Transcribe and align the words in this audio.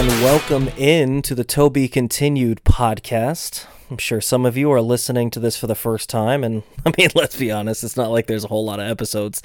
and 0.00 0.08
welcome 0.22 0.68
in 0.78 1.20
to 1.20 1.34
the 1.34 1.44
Tobi 1.44 1.86
Continued 1.86 2.64
podcast. 2.64 3.66
I'm 3.90 3.98
sure 3.98 4.22
some 4.22 4.46
of 4.46 4.56
you 4.56 4.72
are 4.72 4.80
listening 4.80 5.28
to 5.32 5.40
this 5.40 5.58
for 5.58 5.66
the 5.66 5.74
first 5.74 6.08
time, 6.08 6.42
and 6.42 6.62
I 6.86 6.92
mean, 6.96 7.10
let's 7.14 7.36
be 7.36 7.50
honest, 7.50 7.84
it's 7.84 7.98
not 7.98 8.10
like 8.10 8.26
there's 8.26 8.44
a 8.44 8.48
whole 8.48 8.64
lot 8.64 8.80
of 8.80 8.90
episodes 8.90 9.42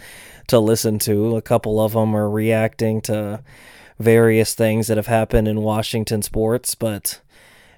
to 0.48 0.58
listen 0.58 0.98
to. 1.00 1.36
A 1.36 1.42
couple 1.42 1.82
of 1.82 1.92
them 1.92 2.16
are 2.16 2.30
reacting 2.30 3.02
to 3.02 3.44
various 4.00 4.54
things 4.54 4.88
that 4.88 4.96
have 4.96 5.08
happened 5.08 5.50
in 5.50 5.60
Washington 5.60 6.22
sports, 6.22 6.74
but 6.74 7.20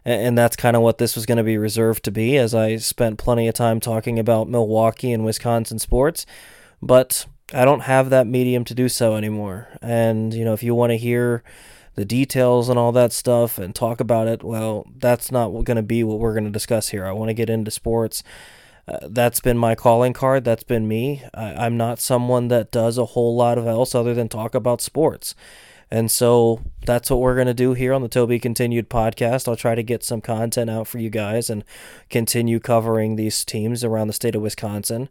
and 0.06 0.38
that's 0.38 0.56
kind 0.56 0.76
of 0.76 0.84
what 0.84 1.00
this 1.00 1.16
was 1.16 1.26
going 1.26 1.40
to 1.40 1.44
be 1.44 1.58
reserved 1.58 2.04
to 2.04 2.12
be, 2.12 2.38
as 2.38 2.54
I 2.54 2.76
spent 2.76 3.18
plenty 3.18 3.48
of 3.48 3.56
time 3.56 3.80
talking 3.80 4.20
about 4.20 4.50
Milwaukee 4.50 5.12
and 5.12 5.26
Wisconsin 5.26 5.80
sports, 5.80 6.28
but 6.80 7.26
I 7.52 7.66
don't 7.66 7.82
have 7.82 8.12
that 8.12 8.28
medium 8.28 8.64
to 8.66 8.76
do 8.76 8.88
so 8.88 9.16
anymore. 9.16 9.68
And, 9.82 10.32
you 10.32 10.46
know, 10.46 10.54
if 10.54 10.62
you 10.62 10.76
want 10.76 10.92
to 10.92 10.98
hear 10.98 11.44
the 11.98 12.06
details 12.06 12.70
and 12.70 12.78
all 12.78 12.92
that 12.92 13.12
stuff 13.12 13.58
and 13.58 13.74
talk 13.74 14.00
about 14.00 14.28
it, 14.28 14.44
well, 14.44 14.86
that's 14.96 15.32
not 15.32 15.50
going 15.50 15.78
to 15.78 15.84
be 15.84 16.04
what 16.04 16.20
we're 16.20 16.34
going 16.34 16.46
to 16.46 16.52
discuss 16.52 16.90
here. 16.90 17.06
I 17.06 17.12
want 17.12 17.30
to 17.30 17.34
get 17.34 17.50
into 17.50 17.72
sports. 17.72 18.24
Uh, 18.88 19.00
that's 19.10 19.42
been 19.42 19.58
my 19.58 19.74
calling 19.74 20.14
card. 20.14 20.46
That's 20.46 20.64
been 20.64 20.88
me. 20.88 21.24
I, 21.34 21.66
I'm 21.66 21.76
not 21.76 22.00
someone 22.00 22.50
that 22.50 22.72
does 22.72 23.00
a 23.00 23.06
whole 23.06 23.36
lot 23.36 23.58
of 23.58 23.66
else 23.66 23.96
other 23.96 24.14
than 24.14 24.30
talk 24.30 24.54
about 24.54 24.80
sports. 24.80 25.34
And 25.90 26.12
so 26.12 26.62
that's 26.86 27.10
what 27.10 27.20
we're 27.20 27.34
going 27.34 27.48
to 27.48 27.54
do 27.54 27.74
here 27.74 27.94
on 27.94 28.04
the 28.04 28.10
Tobi 28.10 28.40
Continued 28.40 28.92
podcast. 28.92 29.48
I'll 29.48 29.56
try 29.56 29.74
to 29.74 29.82
get 29.82 30.04
some 30.04 30.22
content 30.22 30.70
out 30.70 30.88
for 30.88 31.00
you 31.00 31.10
guys 31.10 31.50
and 31.50 31.64
continue 32.12 32.60
covering 32.60 33.16
these 33.16 33.44
teams 33.44 33.84
around 33.84 34.06
the 34.06 34.14
state 34.14 34.36
of 34.36 34.44
Wisconsin 34.44 35.10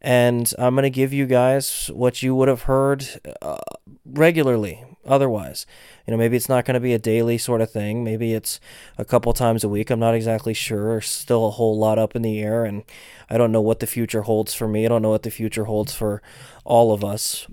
and 0.00 0.52
I'm 0.58 0.74
going 0.74 0.84
to 0.84 0.90
give 0.90 1.12
you 1.12 1.26
guys 1.26 1.90
what 1.92 2.22
you 2.22 2.34
would 2.34 2.48
have 2.48 2.62
heard 2.62 3.04
uh, 3.42 3.58
regularly 4.04 4.84
otherwise. 5.06 5.66
You 6.06 6.12
know, 6.12 6.16
maybe 6.16 6.36
it's 6.36 6.48
not 6.48 6.64
going 6.64 6.74
to 6.74 6.80
be 6.80 6.94
a 6.94 6.98
daily 6.98 7.38
sort 7.38 7.60
of 7.60 7.70
thing. 7.70 8.04
Maybe 8.04 8.34
it's 8.34 8.60
a 8.96 9.04
couple 9.04 9.32
times 9.32 9.64
a 9.64 9.68
week. 9.68 9.90
I'm 9.90 10.00
not 10.00 10.14
exactly 10.14 10.54
sure. 10.54 11.00
Still 11.00 11.46
a 11.46 11.50
whole 11.50 11.78
lot 11.78 11.98
up 11.98 12.14
in 12.16 12.22
the 12.22 12.40
air, 12.40 12.64
and 12.64 12.84
I 13.28 13.38
don't 13.38 13.52
know 13.52 13.60
what 13.60 13.80
the 13.80 13.86
future 13.86 14.22
holds 14.22 14.54
for 14.54 14.68
me. 14.68 14.84
I 14.84 14.88
don't 14.88 15.02
know 15.02 15.10
what 15.10 15.22
the 15.22 15.30
future 15.30 15.64
holds 15.64 15.94
for 15.94 16.22
all 16.64 16.92
of 16.92 17.04
us. 17.04 17.46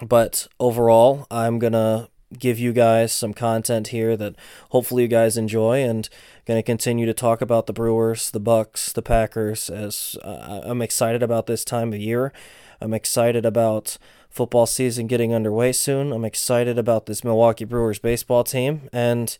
But 0.00 0.48
overall, 0.58 1.26
I'm 1.30 1.58
going 1.58 1.74
to 1.74 2.08
give 2.38 2.58
you 2.58 2.72
guys 2.72 3.12
some 3.12 3.34
content 3.34 3.88
here 3.88 4.16
that 4.16 4.34
hopefully 4.70 5.02
you 5.02 5.08
guys 5.08 5.36
enjoy 5.36 5.82
and 5.82 6.08
going 6.46 6.58
to 6.58 6.62
continue 6.62 7.06
to 7.06 7.14
talk 7.14 7.40
about 7.40 7.66
the 7.66 7.72
Brewers, 7.72 8.30
the 8.30 8.40
Bucks, 8.40 8.92
the 8.92 9.02
Packers 9.02 9.68
as 9.68 10.16
uh, 10.22 10.62
I'm 10.64 10.82
excited 10.82 11.22
about 11.22 11.46
this 11.46 11.64
time 11.64 11.92
of 11.92 12.00
year. 12.00 12.32
I'm 12.80 12.94
excited 12.94 13.44
about 13.44 13.98
football 14.32 14.66
season 14.66 15.06
getting 15.06 15.34
underway 15.34 15.72
soon. 15.72 16.12
I'm 16.12 16.24
excited 16.24 16.78
about 16.78 17.06
this 17.06 17.22
Milwaukee 17.22 17.64
Brewers 17.64 17.98
baseball 17.98 18.44
team 18.44 18.88
and 18.92 19.36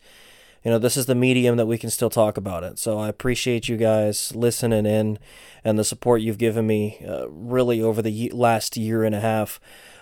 you 0.63 0.71
know, 0.71 0.79
this 0.79 0.95
is 0.95 1.07
the 1.07 1.15
medium 1.15 1.57
that 1.57 1.65
we 1.65 1.77
can 1.77 1.89
still 1.89 2.09
talk 2.09 2.37
about 2.37 2.63
it. 2.63 2.79
So 2.79 2.97
I 2.97 3.09
appreciate 3.09 3.67
you 3.67 3.75
guys 3.75 4.33
listening 4.33 4.85
in 4.85 5.19
and 5.63 5.77
the 5.77 5.83
support 5.83 6.21
you've 6.21 6.37
given 6.37 6.65
me 6.65 7.03
uh, 7.05 7.27
really 7.29 7.81
over 7.81 8.01
the 8.01 8.29
last 8.33 8.77
year 8.77 9.03
and 9.03 9.13
a 9.13 9.19
half 9.19 9.59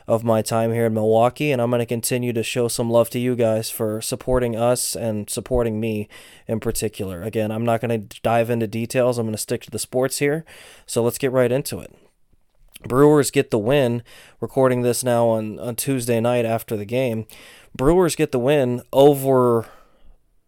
of 0.08 0.23
my 0.23 0.42
time 0.42 0.73
here 0.73 0.88
in 0.88 0.94
Milwaukee, 0.94 1.52
and 1.52 1.62
I'm 1.62 1.69
going 1.69 1.80
to 1.80 1.86
continue 1.86 2.34
to 2.34 2.44
show 2.44 2.67
some 2.67 2.89
love 2.89 3.09
to 3.12 3.19
you 3.19 3.36
guys 3.36 3.69
for 3.69 4.02
supporting 4.02 4.56
us 4.56 4.95
and 4.95 5.30
supporting 5.30 5.80
me 5.80 6.09
in 6.47 6.59
particular. 6.59 7.22
Again, 7.22 7.52
I'm 7.52 7.66
not 7.66 7.81
going 7.81 8.08
to 8.08 8.19
dive 8.22 8.50
into 8.50 8.67
details, 8.67 9.17
I'm 9.17 9.25
going 9.25 9.36
to 9.36 9.42
stick 9.42 9.62
to 9.64 9.72
the 9.72 9.80
sports 9.80 10.19
here. 10.19 10.44
So 10.86 11.03
let's 11.03 11.17
get 11.17 11.31
right 11.31 11.52
into 11.52 11.80
it. 11.80 11.95
Brewers 12.84 13.32
get 13.32 13.52
the 13.52 13.60
win, 13.60 14.04
recording 14.40 14.81
this 14.81 15.03
now 15.03 15.28
on, 15.28 15.59
on 15.59 15.75
Tuesday 15.75 16.19
night 16.19 16.46
after 16.46 16.75
the 16.75 16.86
game. 16.86 17.25
Brewers 17.75 18.16
get 18.16 18.31
the 18.31 18.40
win 18.40 18.81
over 18.92 19.68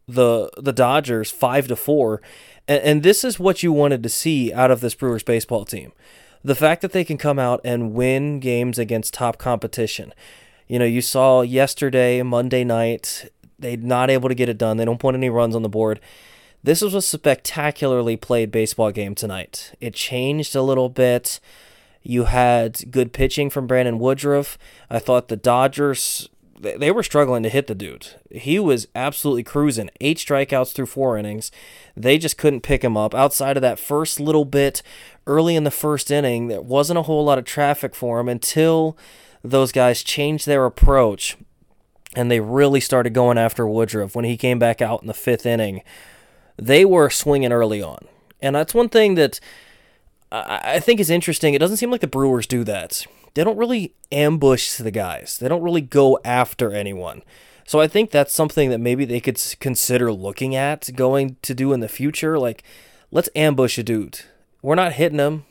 the 0.07 0.49
the 0.57 0.73
Dodgers 0.73 1.31
5 1.31 1.69
to 1.69 1.75
4. 1.75 2.21
And, 2.67 2.83
and 2.83 3.03
this 3.03 3.23
is 3.23 3.39
what 3.39 3.63
you 3.63 3.71
wanted 3.71 4.03
to 4.03 4.09
see 4.09 4.51
out 4.51 4.71
of 4.71 4.81
this 4.81 4.95
Brewers 4.95 5.23
baseball 5.23 5.65
team 5.65 5.93
the 6.43 6.55
fact 6.55 6.81
that 6.81 6.91
they 6.91 7.05
can 7.05 7.17
come 7.17 7.39
out 7.39 7.61
and 7.63 7.93
win 7.93 8.39
games 8.39 8.77
against 8.77 9.13
top 9.13 9.37
competition. 9.37 10.13
You 10.67 10.79
know, 10.79 10.85
you 10.85 11.01
saw 11.01 11.41
yesterday, 11.41 12.21
Monday 12.21 12.63
night, 12.63 13.29
they're 13.57 13.77
not 13.77 14.09
able 14.09 14.29
to 14.29 14.35
get 14.35 14.49
it 14.49 14.57
done. 14.57 14.77
They 14.77 14.85
don't 14.85 14.99
put 14.99 15.15
any 15.15 15.29
runs 15.29 15.55
on 15.55 15.61
the 15.61 15.69
board. 15.69 15.99
This 16.61 16.81
was 16.81 16.93
a 16.93 17.01
spectacularly 17.01 18.17
played 18.17 18.51
baseball 18.51 18.91
game 18.91 19.15
tonight. 19.15 19.73
It 19.79 19.93
changed 19.93 20.55
a 20.55 20.61
little 20.61 20.89
bit. 20.89 21.39
You 22.03 22.25
had 22.25 22.91
good 22.91 23.13
pitching 23.13 23.49
from 23.49 23.65
Brandon 23.65 23.97
Woodruff. 23.97 24.57
I 24.89 24.99
thought 24.99 25.29
the 25.29 25.37
Dodgers 25.37 26.29
they 26.63 26.91
were 26.91 27.03
struggling 27.03 27.43
to 27.43 27.49
hit 27.49 27.67
the 27.67 27.75
dude. 27.75 28.07
He 28.31 28.57
was 28.57 28.87
absolutely 28.95 29.43
cruising. 29.43 29.89
Eight 29.99 30.17
strikeouts 30.17 30.73
through 30.73 30.85
four 30.85 31.17
innings. 31.17 31.51
They 31.95 32.17
just 32.17 32.37
couldn't 32.37 32.61
pick 32.61 32.83
him 32.83 32.95
up. 32.95 33.13
Outside 33.13 33.57
of 33.57 33.61
that 33.61 33.79
first 33.79 34.19
little 34.19 34.45
bit 34.45 34.81
early 35.27 35.57
in 35.57 35.65
the 35.65 35.71
first 35.71 36.09
inning, 36.09 36.47
there 36.47 36.61
wasn't 36.61 36.99
a 36.99 37.03
whole 37.03 37.25
lot 37.25 37.37
of 37.37 37.43
traffic 37.45 37.93
for 37.93 38.19
him 38.19 38.29
until 38.29 38.97
those 39.43 39.73
guys 39.73 40.03
changed 40.03 40.47
their 40.47 40.65
approach 40.65 41.35
and 42.15 42.31
they 42.31 42.39
really 42.39 42.79
started 42.79 43.13
going 43.13 43.37
after 43.37 43.67
Woodruff 43.67 44.15
when 44.15 44.25
he 44.25 44.37
came 44.37 44.59
back 44.59 44.81
out 44.81 45.01
in 45.01 45.07
the 45.07 45.13
fifth 45.13 45.45
inning. 45.45 45.81
They 46.57 46.85
were 46.85 47.09
swinging 47.09 47.51
early 47.51 47.81
on. 47.81 48.05
And 48.41 48.55
that's 48.55 48.73
one 48.73 48.89
thing 48.89 49.15
that 49.15 49.39
I 50.35 50.79
think 50.79 50.99
is 50.99 51.09
interesting. 51.09 51.53
It 51.53 51.59
doesn't 51.59 51.77
seem 51.77 51.91
like 51.91 52.01
the 52.01 52.07
Brewers 52.07 52.47
do 52.47 52.63
that 52.63 53.05
they 53.33 53.43
don't 53.43 53.57
really 53.57 53.95
ambush 54.11 54.77
the 54.77 54.91
guys. 54.91 55.37
They 55.37 55.47
don't 55.47 55.63
really 55.63 55.81
go 55.81 56.19
after 56.23 56.71
anyone. 56.71 57.23
So 57.65 57.79
I 57.79 57.87
think 57.87 58.11
that's 58.11 58.33
something 58.33 58.69
that 58.69 58.79
maybe 58.79 59.05
they 59.05 59.19
could 59.19 59.41
consider 59.59 60.11
looking 60.11 60.55
at 60.55 60.89
going 60.95 61.37
to 61.41 61.53
do 61.53 61.73
in 61.73 61.79
the 61.79 61.87
future. 61.87 62.37
Like, 62.37 62.63
let's 63.09 63.29
ambush 63.35 63.77
a 63.77 63.83
dude. 63.83 64.21
We're 64.61 64.75
not 64.75 64.93
hitting 64.93 65.19
him. 65.19 65.45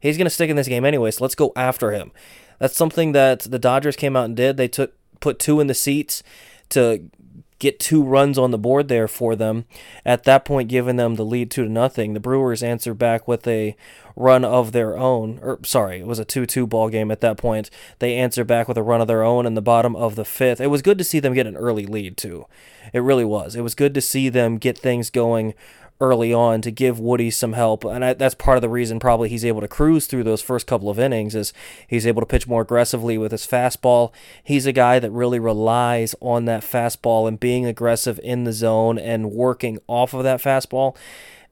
He's 0.00 0.16
going 0.16 0.26
to 0.26 0.30
stick 0.30 0.48
in 0.48 0.56
this 0.56 0.68
game 0.68 0.84
anyway, 0.84 1.10
so 1.10 1.24
let's 1.24 1.34
go 1.34 1.52
after 1.56 1.90
him. 1.90 2.12
That's 2.60 2.76
something 2.76 3.12
that 3.12 3.40
the 3.40 3.58
Dodgers 3.58 3.96
came 3.96 4.16
out 4.16 4.26
and 4.26 4.36
did. 4.36 4.56
They 4.56 4.68
took 4.68 4.94
put 5.20 5.40
two 5.40 5.58
in 5.58 5.66
the 5.66 5.74
seats 5.74 6.22
to 6.68 7.10
get 7.58 7.80
two 7.80 8.02
runs 8.02 8.38
on 8.38 8.50
the 8.50 8.58
board 8.58 8.88
there 8.88 9.08
for 9.08 9.34
them. 9.34 9.64
At 10.04 10.24
that 10.24 10.44
point, 10.44 10.68
giving 10.68 10.96
them 10.96 11.16
the 11.16 11.24
lead 11.24 11.50
two 11.50 11.64
to 11.64 11.70
nothing. 11.70 12.14
The 12.14 12.20
Brewers 12.20 12.62
answered 12.62 12.94
back 12.94 13.26
with 13.26 13.46
a 13.46 13.76
run 14.16 14.44
of 14.44 14.72
their 14.72 14.96
own, 14.98 15.38
or 15.42 15.58
sorry, 15.64 16.00
it 16.00 16.06
was 16.06 16.18
a 16.18 16.24
2 16.24 16.46
2 16.46 16.66
ball 16.66 16.88
game 16.88 17.10
at 17.10 17.20
that 17.20 17.36
point. 17.36 17.70
They 17.98 18.16
answered 18.16 18.46
back 18.46 18.68
with 18.68 18.76
a 18.76 18.82
run 18.82 19.00
of 19.00 19.08
their 19.08 19.22
own 19.22 19.46
in 19.46 19.54
the 19.54 19.62
bottom 19.62 19.94
of 19.94 20.16
the 20.16 20.24
fifth. 20.24 20.60
It 20.60 20.68
was 20.68 20.82
good 20.82 20.98
to 20.98 21.04
see 21.04 21.20
them 21.20 21.34
get 21.34 21.46
an 21.46 21.56
early 21.56 21.86
lead, 21.86 22.16
too. 22.16 22.46
It 22.92 23.00
really 23.00 23.24
was. 23.24 23.54
It 23.54 23.62
was 23.62 23.74
good 23.74 23.94
to 23.94 24.00
see 24.00 24.28
them 24.28 24.58
get 24.58 24.78
things 24.78 25.10
going 25.10 25.54
early 26.00 26.32
on 26.32 26.60
to 26.62 26.70
give 26.70 27.00
Woody 27.00 27.30
some 27.30 27.54
help, 27.54 27.84
and 27.84 28.04
I, 28.04 28.12
that's 28.14 28.34
part 28.34 28.56
of 28.56 28.62
the 28.62 28.68
reason 28.68 29.00
probably 29.00 29.28
he's 29.28 29.44
able 29.44 29.60
to 29.60 29.68
cruise 29.68 30.06
through 30.06 30.24
those 30.24 30.42
first 30.42 30.66
couple 30.66 30.88
of 30.90 30.98
innings 30.98 31.34
is 31.34 31.52
he's 31.88 32.06
able 32.06 32.22
to 32.22 32.26
pitch 32.26 32.46
more 32.46 32.62
aggressively 32.62 33.18
with 33.18 33.32
his 33.32 33.46
fastball. 33.46 34.12
He's 34.42 34.66
a 34.66 34.72
guy 34.72 34.98
that 35.00 35.10
really 35.10 35.38
relies 35.38 36.14
on 36.20 36.44
that 36.44 36.62
fastball 36.62 37.26
and 37.26 37.40
being 37.40 37.66
aggressive 37.66 38.20
in 38.22 38.44
the 38.44 38.52
zone 38.52 38.98
and 38.98 39.32
working 39.32 39.78
off 39.88 40.14
of 40.14 40.22
that 40.22 40.40
fastball. 40.40 40.96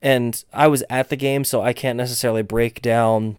And 0.01 0.45
I 0.53 0.69
was 0.69 0.85
at 0.89 1.09
the 1.09 1.17
game, 1.17 1.45
so 1.45 1.63
I 1.63 1.73
can't 1.73 1.97
necessarily 1.97 2.43
break 2.43 2.81
down 2.83 3.39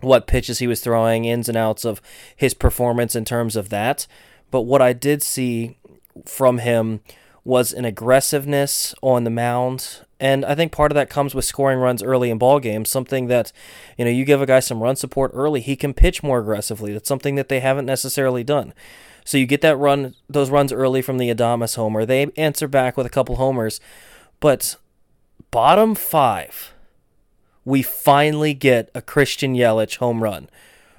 what 0.00 0.26
pitches 0.26 0.60
he 0.60 0.66
was 0.66 0.80
throwing, 0.80 1.24
ins 1.24 1.48
and 1.48 1.58
outs 1.58 1.84
of 1.84 2.00
his 2.34 2.54
performance 2.54 3.14
in 3.14 3.24
terms 3.24 3.56
of 3.56 3.68
that. 3.68 4.06
But 4.50 4.62
what 4.62 4.80
I 4.80 4.92
did 4.92 5.22
see 5.22 5.76
from 6.24 6.58
him 6.58 7.00
was 7.48 7.72
an 7.72 7.86
aggressiveness 7.86 8.94
on 9.02 9.24
the 9.24 9.30
mound. 9.30 10.00
And 10.20 10.44
I 10.44 10.54
think 10.54 10.70
part 10.70 10.92
of 10.92 10.96
that 10.96 11.08
comes 11.08 11.34
with 11.34 11.46
scoring 11.46 11.78
runs 11.78 12.02
early 12.02 12.28
in 12.28 12.36
ball 12.36 12.60
games, 12.60 12.90
something 12.90 13.28
that, 13.28 13.52
you 13.96 14.04
know, 14.04 14.10
you 14.10 14.26
give 14.26 14.42
a 14.42 14.46
guy 14.46 14.60
some 14.60 14.82
run 14.82 14.96
support 14.96 15.30
early, 15.32 15.62
he 15.62 15.74
can 15.74 15.94
pitch 15.94 16.22
more 16.22 16.40
aggressively. 16.40 16.92
That's 16.92 17.08
something 17.08 17.36
that 17.36 17.48
they 17.48 17.60
haven't 17.60 17.86
necessarily 17.86 18.44
done. 18.44 18.74
So 19.24 19.38
you 19.38 19.46
get 19.46 19.62
that 19.62 19.78
run, 19.78 20.14
those 20.28 20.50
runs 20.50 20.74
early 20.74 21.00
from 21.00 21.16
the 21.16 21.34
Adames 21.34 21.76
homer. 21.76 22.04
They 22.04 22.26
answer 22.36 22.68
back 22.68 22.98
with 22.98 23.06
a 23.06 23.10
couple 23.10 23.36
homers, 23.36 23.80
but 24.40 24.76
bottom 25.50 25.94
five, 25.94 26.74
we 27.64 27.80
finally 27.80 28.52
get 28.52 28.90
a 28.94 29.00
Christian 29.00 29.54
Yelich 29.54 29.96
home 29.96 30.22
run 30.22 30.50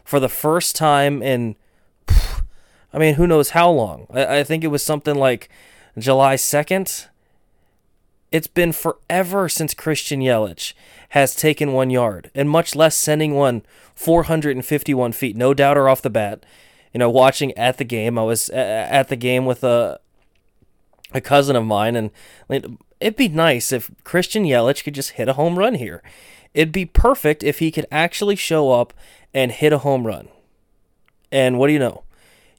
for 0.03 0.19
the 0.19 0.27
first 0.27 0.75
time 0.75 1.21
in, 1.21 1.57
I 2.91 2.97
mean, 2.97 3.15
who 3.15 3.27
knows 3.27 3.51
how 3.51 3.69
long. 3.69 4.07
I, 4.09 4.39
I 4.39 4.43
think 4.43 4.63
it 4.63 4.69
was 4.69 4.81
something 4.81 5.13
like 5.13 5.47
July 5.97 6.35
2nd. 6.35 7.07
It's 8.31 8.47
been 8.47 8.71
forever 8.71 9.49
since 9.49 9.73
Christian 9.73 10.19
Yelich 10.19 10.73
has 11.09 11.35
taken 11.35 11.73
one 11.73 11.89
yard, 11.89 12.29
and 12.35 12.49
much 12.49 12.75
less 12.75 12.95
sending 12.95 13.33
one 13.33 13.63
451 13.95 15.13
feet. 15.13 15.35
No 15.35 15.53
doubter 15.53 15.89
off 15.89 16.01
the 16.01 16.09
bat. 16.11 16.45
You 16.93 16.99
know, 16.99 17.09
watching 17.09 17.57
at 17.57 17.77
the 17.77 17.83
game, 17.83 18.19
I 18.19 18.23
was 18.23 18.49
at 18.49 19.07
the 19.07 19.15
game 19.15 19.45
with 19.45 19.63
a 19.63 19.99
a 21.13 21.21
cousin 21.21 21.55
of 21.55 21.65
mine, 21.65 21.95
and 21.95 22.11
it'd 22.99 23.15
be 23.15 23.27
nice 23.27 23.71
if 23.71 23.91
Christian 24.03 24.43
Yelich 24.43 24.83
could 24.83 24.95
just 24.95 25.11
hit 25.11 25.27
a 25.27 25.33
home 25.33 25.57
run 25.57 25.75
here. 25.75 26.03
It'd 26.53 26.71
be 26.71 26.85
perfect 26.85 27.43
if 27.43 27.59
he 27.59 27.71
could 27.71 27.85
actually 27.91 28.35
show 28.35 28.71
up 28.71 28.93
and 29.33 29.51
hit 29.51 29.73
a 29.73 29.79
home 29.79 30.05
run. 30.05 30.27
And 31.31 31.59
what 31.59 31.67
do 31.67 31.73
you 31.73 31.79
know? 31.79 32.03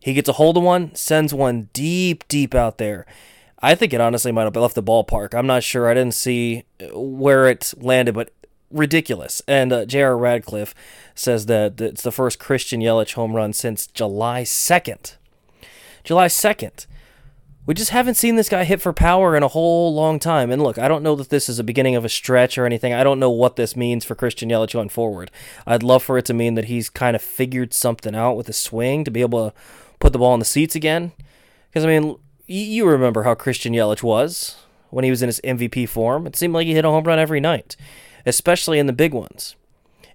He 0.01 0.15
gets 0.15 0.29
a 0.29 0.35
hold 0.35 0.57
of 0.57 0.63
one, 0.63 0.95
sends 0.95 1.35
one 1.35 1.69
deep, 1.73 2.27
deep 2.29 2.55
out 2.55 2.79
there. 2.79 3.07
I 3.63 3.75
think 3.75 3.93
it 3.93 4.01
honestly 4.01 4.33
might 4.33 4.45
have 4.45 4.57
left 4.57 4.75
the 4.75 4.83
ballpark. 4.83 5.35
I'm 5.35 5.47
not 5.47 5.63
sure. 5.63 5.89
I 5.89 5.95
didn't 5.95 6.15
see 6.15 6.65
where 6.93 7.47
it 7.47 7.75
landed, 7.77 8.15
but 8.15 8.33
ridiculous. 8.71 9.43
And 9.47 9.73
uh, 9.73 9.85
J.R. 9.85 10.17
Radcliffe 10.17 10.75
says 11.15 11.47
that 11.47 11.81
it's 11.81 12.03
the 12.03 12.13
first 12.13 12.39
Christian 12.39 12.81
Yelich 12.81 13.15
home 13.15 13.35
run 13.35 13.53
since 13.53 13.87
July 13.87 14.43
2nd. 14.43 15.17
July 16.05 16.27
2nd. 16.27 16.87
We 17.67 17.75
just 17.75 17.91
haven't 17.91 18.15
seen 18.15 18.37
this 18.37 18.49
guy 18.49 18.65
hit 18.65 18.81
for 18.81 18.93
power 18.95 19.37
in 19.37 19.43
a 19.43 19.49
whole 19.49 19.95
long 19.95 20.19
time. 20.19 20.51
And 20.51 20.63
look, 20.63 20.79
I 20.79 20.89
don't 20.89 21.03
know 21.03 21.15
that 21.17 21.29
this 21.29 21.49
is 21.49 21.59
a 21.59 21.65
beginning 21.65 21.95
of 21.95 22.07
a 22.07 22.09
stretch 22.09 22.57
or 22.57 22.65
anything. 22.65 22.95
I 22.95 23.05
don't 23.05 23.21
know 23.21 23.31
what 23.31 23.57
this 23.57 23.77
means 23.77 24.05
for 24.05 24.15
Christian 24.15 24.49
Yelich 24.49 24.73
going 24.73 24.89
forward. 24.89 25.31
I'd 25.67 25.83
love 25.83 26.03
for 26.03 26.17
it 26.17 26.25
to 26.25 26.35
mean 26.35 26.55
that 26.55 26.65
he's 26.65 26.89
kind 26.89 27.15
of 27.15 27.21
figured 27.23 27.75
something 27.75 28.15
out 28.15 28.37
with 28.37 28.47
his 28.47 28.57
swing 28.57 29.05
to 29.05 29.11
be 29.11 29.21
able 29.21 29.51
to 29.51 29.57
put 30.01 30.13
the 30.13 30.19
ball 30.19 30.35
in 30.35 30.41
the 30.41 30.47
seats 30.47 30.75
again. 30.75 31.13
Because, 31.69 31.85
I 31.85 31.89
mean, 31.89 32.17
you 32.47 32.87
remember 32.87 33.23
how 33.23 33.35
Christian 33.35 33.73
Yelich 33.73 34.03
was 34.03 34.57
when 34.91 35.05
he 35.05 35.11
was 35.11 35.23
in 35.23 35.29
his 35.29 35.41
MVP 35.43 35.89
form. 35.89 36.27
It 36.27 36.35
seemed 36.35 36.55
like 36.55 36.67
he 36.67 36.75
hit 36.75 36.85
a 36.85 36.89
home 36.89 37.05
run 37.05 37.21
every 37.21 37.41
night, 37.41 37.77
especially 38.27 38.81
in 38.81 38.87
the 38.87 38.93
big 38.93 39.15
ones. 39.15 39.55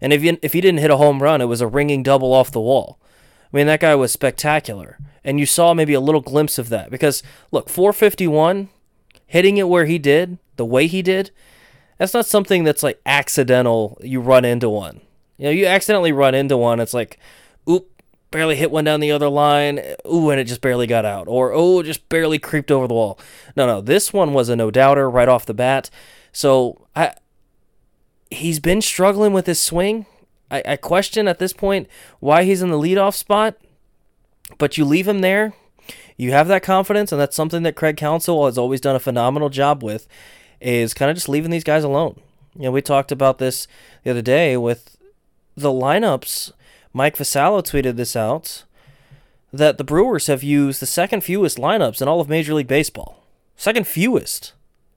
And 0.02 0.12
if, 0.12 0.22
you, 0.22 0.38
if 0.42 0.52
he 0.52 0.60
didn't 0.60 0.82
hit 0.82 0.92
a 0.92 0.98
home 0.98 1.24
run, 1.24 1.40
it 1.40 1.46
was 1.46 1.62
a 1.62 1.68
ringing 1.68 2.04
double 2.04 2.34
off 2.34 2.52
the 2.52 2.60
wall. 2.60 3.00
I 3.54 3.58
mean, 3.58 3.68
that 3.68 3.80
guy 3.80 3.96
was 3.96 4.12
spectacular. 4.12 4.98
And 5.24 5.40
you 5.40 5.46
saw 5.46 5.74
maybe 5.74 5.94
a 5.94 6.02
little 6.02 6.22
glimpse 6.22 6.58
of 6.58 6.70
that. 6.70 6.92
Because, 6.92 7.24
look, 7.52 7.70
451, 7.70 8.70
hitting 9.28 9.58
it 9.58 9.70
where 9.70 9.86
he 9.86 9.98
did, 9.98 10.38
the 10.58 10.66
way 10.66 10.88
he 10.88 11.02
did, 11.02 11.32
that's 11.98 12.14
not 12.14 12.26
something 12.26 12.66
that's 12.66 12.84
like 12.84 13.00
accidental. 13.06 13.98
You 14.02 14.20
run 14.20 14.44
into 14.44 14.70
one. 14.70 15.02
You 15.38 15.46
know, 15.46 15.52
you 15.52 15.66
accidentally 15.66 16.12
run 16.12 16.36
into 16.36 16.58
one. 16.58 16.80
It's 16.80 16.94
like, 16.94 17.18
oop, 17.70 17.90
barely 18.36 18.58
hit 18.58 18.70
one 18.70 18.84
down 18.84 19.00
the 19.00 19.14
other 19.14 19.30
line. 19.30 19.80
Ooh, 20.06 20.30
and 20.30 20.42
it 20.42 20.44
just 20.44 20.60
barely 20.60 20.88
got 20.88 21.06
out. 21.06 21.30
Or, 21.30 21.54
oh, 21.54 21.82
just 21.82 22.10
barely 22.10 22.38
creeped 22.38 22.70
over 22.70 22.86
the 22.86 22.94
wall. 22.94 23.18
No, 23.56 23.66
no, 23.66 23.80
this 23.80 24.12
one 24.12 24.34
was 24.34 24.50
a 24.50 24.58
no 24.58 24.70
doubter 24.70 25.10
right 25.10 25.30
off 25.30 25.46
the 25.46 25.54
bat. 25.54 25.90
So 26.34 26.86
I, 26.98 27.14
he's 28.30 28.60
been 28.60 28.82
struggling 28.82 29.32
with 29.32 29.46
his 29.46 29.62
swing. 29.62 30.06
I, 30.52 30.62
I 30.66 30.76
question 30.76 31.30
at 31.30 31.40
this 31.40 31.54
point 31.54 31.88
why 32.20 32.44
he's 32.44 32.62
in 32.62 32.72
the 32.72 32.78
leadoff 32.78 33.16
spot, 33.16 33.56
but 34.58 34.78
you 34.78 34.84
leave 34.84 35.08
him 35.08 35.22
there. 35.22 35.54
You 36.18 36.32
have 36.32 36.50
that 36.50 36.62
confidence, 36.62 37.14
and 37.14 37.22
that's 37.22 37.38
something 37.38 37.64
that 37.64 37.78
Craig 37.78 37.96
Counsell 37.96 38.48
has 38.48 38.58
always 38.58 38.82
done 38.82 38.98
a 38.98 39.00
phenomenal 39.00 39.48
job 39.48 39.82
with, 39.82 40.10
is 40.60 40.94
kind 40.94 41.10
of 41.10 41.16
just 41.16 41.30
leaving 41.30 41.52
these 41.52 41.64
guys 41.64 41.86
alone. 41.86 42.20
You 42.54 42.64
know, 42.64 42.72
we 42.72 42.82
talked 42.82 43.14
about 43.14 43.38
this 43.38 43.66
the 44.04 44.12
other 44.12 44.22
day 44.22 44.58
with 44.58 44.98
the 45.56 45.72
lineups. 45.72 46.52
Mike 46.96 47.18
Vassallo 47.18 47.62
tweeted 47.62 47.98
this 47.98 48.16
out 48.16 48.64
that 49.52 49.78
the 49.78 49.84
Brewers 49.84 50.28
have 50.28 50.44
used 50.44 50.82
the 50.82 50.86
second 50.86 51.26
fewest 51.26 51.58
lineups 51.58 52.02
in 52.02 52.08
all 52.08 52.22
of 52.22 52.30
Major 52.30 52.54
League 52.54 52.70
Baseball. 52.70 53.22
Second 53.58 53.86
fewest, 53.86 54.54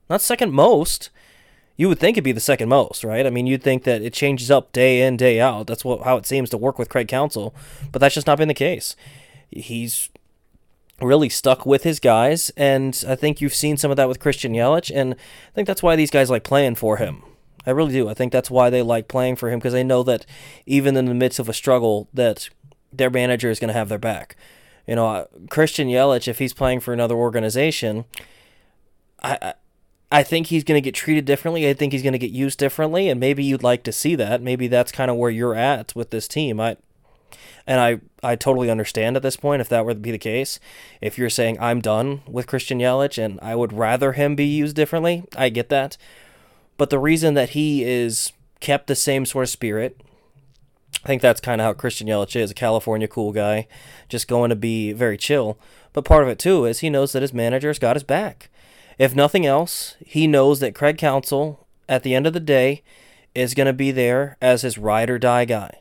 not 0.09 0.23
second 0.23 0.53
most 0.53 1.11
you 1.77 1.89
would 1.89 1.99
think 1.99 2.17
it'd 2.17 2.25
be 2.25 2.33
the 2.33 2.41
second 2.41 2.69
most, 2.69 3.05
right? 3.05 3.25
I 3.25 3.31
mean, 3.31 3.47
you'd 3.47 3.63
think 3.63 3.85
that 3.85 4.03
it 4.03 4.13
changes 4.13 4.51
up 4.51 4.73
day 4.73 5.01
in, 5.01 5.17
day 5.17 5.41
out. 5.41 5.69
That's 5.69 5.85
what 5.85 6.03
how 6.03 6.17
it 6.17 6.27
seems 6.27 6.51
to 6.51 6.57
work 6.57 6.79
with 6.79 6.89
Craig 6.89 7.09
Counsell, 7.09 7.55
but 7.93 8.01
that's 8.01 8.15
just 8.15 8.27
not 8.27 8.39
been 8.39 8.49
the 8.49 8.55
case. 8.55 8.95
He's 9.51 10.09
really 11.01 11.29
stuck 11.29 11.67
with 11.67 11.85
his 11.85 11.99
guys, 12.01 12.51
and 12.57 13.05
I 13.09 13.17
think 13.17 13.41
you've 13.41 13.55
seen 13.55 13.77
some 13.77 13.91
of 13.91 13.97
that 13.97 14.09
with 14.09 14.21
Christian 14.21 14.53
Yelich, 14.53 14.91
and 14.95 15.15
I 15.15 15.55
think 15.55 15.67
that's 15.67 15.83
why 15.83 15.97
these 15.97 16.11
guys 16.11 16.31
like 16.31 16.45
playing 16.45 16.75
for 16.75 16.97
him. 16.97 17.23
I 17.69 17.73
really 17.73 17.93
do. 17.93 18.09
I 18.09 18.15
think 18.15 18.33
that's 18.33 18.51
why 18.51 18.71
they 18.71 18.83
like 18.83 19.09
playing 19.09 19.37
for 19.37 19.51
him 19.51 19.59
because 19.59 19.75
they 19.75 19.85
know 19.85 20.03
that 20.05 20.25
even 20.67 20.97
in 20.97 21.05
the 21.05 21.15
midst 21.15 21.39
of 21.39 21.49
a 21.49 21.53
struggle, 21.53 22.09
that 22.15 22.49
their 22.93 23.11
manager 23.11 23.51
is 23.51 23.61
going 23.61 23.69
to 23.69 23.75
have 23.75 23.89
their 23.89 23.99
back. 23.99 24.37
You 24.87 24.95
know, 24.97 25.07
uh, 25.07 25.25
Christian 25.51 25.89
Yelich, 25.89 26.29
if 26.29 26.39
he's 26.39 26.55
playing 26.55 26.81
for 26.81 26.95
another 26.95 27.15
organization, 27.15 28.07
I 29.23 29.55
I 30.11 30.23
think 30.23 30.47
he's 30.47 30.65
going 30.65 30.81
to 30.81 30.85
get 30.85 30.95
treated 30.95 31.27
differently. 31.27 31.69
I 31.69 31.75
think 31.75 31.93
he's 31.93 32.03
going 32.03 32.15
to 32.15 32.19
get 32.19 32.31
used 32.31 32.59
differently, 32.59 33.11
and 33.11 33.21
maybe 33.21 33.45
you'd 33.45 33.63
like 33.63 33.83
to 33.83 33.93
see 33.93 34.15
that. 34.15 34.41
Maybe 34.41 34.67
that's 34.67 34.91
kind 34.91 35.11
of 35.11 35.19
where 35.19 35.31
you're 35.31 35.55
at 35.55 35.95
with 35.95 36.11
this 36.11 36.27
team. 36.27 36.59
I 36.59 36.79
and 37.67 37.81
I 37.81 38.01
I 38.27 38.35
totally 38.37 38.71
understand 38.71 39.17
at 39.17 39.23
this 39.23 39.37
point 39.37 39.61
if 39.61 39.69
that 39.69 39.85
were 39.85 39.93
to 39.93 40.01
be 40.01 40.11
the 40.11 40.19
case. 40.19 40.59
If 41.03 41.19
you're 41.19 41.29
saying 41.29 41.59
I'm 41.61 41.83
done 41.83 42.23
with 42.27 42.47
Christian 42.47 42.79
Yelich 42.79 43.23
and 43.23 43.39
I 43.43 43.55
would 43.55 43.75
rather 43.75 44.13
him 44.13 44.35
be 44.35 44.47
used 44.47 44.75
differently, 44.75 45.25
I 45.37 45.51
get 45.51 45.69
that. 45.69 45.99
But 46.79 46.89
the 46.89 46.99
reason 46.99 47.35
that 47.35 47.51
he 47.51 47.85
is 47.85 48.33
kept 48.61 48.87
the 48.87 48.95
same 48.95 49.27
sort 49.27 49.45
of 49.45 49.51
spirit, 49.51 50.01
I 51.05 51.07
think 51.07 51.21
that's 51.21 51.41
kind 51.41 51.61
of 51.61 51.67
how 51.67 51.75
Christian 51.75 52.09
Yelich 52.09 52.35
is, 52.35 52.51
a 52.51 52.55
California 52.55 53.07
cool 53.07 53.33
guy, 53.33 53.69
just 54.09 54.29
going 54.29 54.49
to 54.49 54.57
be 54.57 54.93
very 54.93 55.19
chill. 55.19 55.59
But 55.93 56.07
part 56.07 56.23
of 56.23 56.29
it 56.31 56.39
too 56.39 56.65
is 56.65 56.79
he 56.79 56.89
knows 56.89 57.13
that 57.13 57.23
his 57.23 57.35
manager's 57.35 57.79
got 57.79 57.97
his 57.97 58.05
back. 58.05 58.49
If 58.99 59.15
nothing 59.15 59.45
else, 59.45 59.97
he 60.05 60.27
knows 60.27 60.61
that 60.61 60.75
Craig 60.75 60.99
Counsell, 60.99 61.67
at 61.89 62.03
the 62.03 62.15
end 62.15 62.27
of 62.27 62.33
the 62.33 62.41
day, 62.41 62.83
is 63.35 63.55
going 63.55 63.67
to 63.67 63.73
be 63.73 63.91
there 63.91 64.37
as 64.41 64.63
his 64.63 64.79
ride 64.79 65.11
or 65.11 65.19
die 65.19 65.45
guy. 65.45 65.81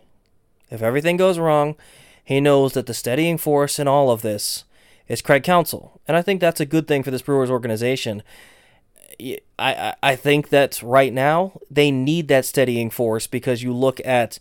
If 0.70 0.82
everything 0.82 1.18
goes 1.18 1.40
wrong, 1.40 1.76
he 2.24 2.42
knows 2.42 2.74
that 2.74 2.86
the 2.86 2.94
steadying 2.94 3.38
force 3.38 3.80
in 3.80 3.88
all 3.88 4.12
of 4.12 4.22
this 4.22 4.66
is 5.08 5.22
Craig 5.22 5.44
Counsell. 5.44 6.02
And 6.08 6.18
I 6.18 6.22
think 6.22 6.42
that's 6.42 6.60
a 6.60 6.66
good 6.66 6.88
thing 6.88 7.04
for 7.04 7.12
this 7.12 7.22
Brewers 7.22 7.50
organization. 7.50 8.22
I, 9.60 9.96
I, 10.04 10.16
think 10.16 10.50
that 10.50 10.81
right 10.84 11.12
now 11.12 11.60
they 11.72 11.90
need 11.90 12.28
that 12.28 12.46
steadying 12.46 12.90
force 12.90 13.25
because 13.25 13.64
you 13.64 13.74
look 13.74 14.00
at 14.06 14.38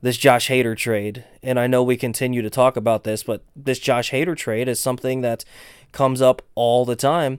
this 0.00 0.16
Josh 0.16 0.48
Hader 0.48 0.76
trade, 0.76 1.24
and 1.42 1.58
I 1.58 1.66
know 1.66 1.82
we 1.82 1.96
continue 1.96 2.42
to 2.42 2.50
talk 2.50 2.76
about 2.76 3.04
this, 3.04 3.22
but 3.22 3.42
this 3.56 3.78
Josh 3.78 4.10
Hader 4.10 4.36
trade 4.36 4.68
is 4.68 4.80
something 4.80 5.20
that 5.22 5.44
comes 5.92 6.20
up 6.20 6.42
all 6.54 6.84
the 6.84 6.96
time. 6.96 7.38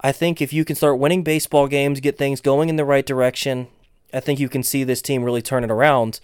I 0.00 0.12
think 0.12 0.40
if 0.40 0.52
you 0.52 0.64
can 0.64 0.76
start 0.76 0.98
winning 0.98 1.22
baseball 1.22 1.66
games, 1.66 2.00
get 2.00 2.16
things 2.16 2.40
going 2.40 2.68
in 2.68 2.76
the 2.76 2.84
right 2.84 3.04
direction, 3.04 3.68
I 4.12 4.20
think 4.20 4.40
you 4.40 4.48
can 4.48 4.62
see 4.62 4.84
this 4.84 5.02
team 5.02 5.22
really 5.22 5.42
turn 5.42 5.64
it 5.64 5.70
around. 5.70 6.20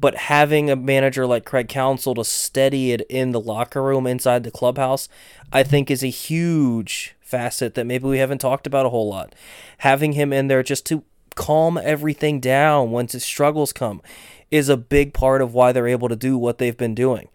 But 0.00 0.16
having 0.16 0.70
a 0.70 0.76
manager 0.76 1.26
like 1.26 1.44
Craig 1.44 1.68
Counsell 1.68 2.14
to 2.14 2.24
steady 2.24 2.92
it 2.92 3.02
in 3.10 3.32
the 3.32 3.40
locker 3.40 3.82
room 3.82 4.06
inside 4.06 4.44
the 4.44 4.50
clubhouse, 4.50 5.08
I 5.52 5.62
think 5.62 5.90
is 5.90 6.02
a 6.02 6.08
huge 6.08 7.14
facet 7.30 7.74
that 7.74 7.86
maybe 7.86 8.06
we 8.06 8.18
haven't 8.18 8.40
talked 8.40 8.66
about 8.66 8.86
a 8.86 8.90
whole 8.90 9.08
lot. 9.08 9.34
Having 9.78 10.12
him 10.12 10.32
in 10.32 10.48
there 10.48 10.62
just 10.62 10.84
to 10.86 11.04
calm 11.36 11.78
everything 11.82 12.40
down 12.40 12.90
once 12.90 13.12
his 13.12 13.24
struggles 13.24 13.72
come 13.72 14.02
is 14.50 14.68
a 14.68 14.76
big 14.76 15.14
part 15.14 15.40
of 15.40 15.54
why 15.54 15.72
they're 15.72 15.86
able 15.86 16.08
to 16.08 16.16
do 16.16 16.36
what 16.36 16.58
they've 16.58 16.76
been 16.76 16.94
doing. 16.94 17.28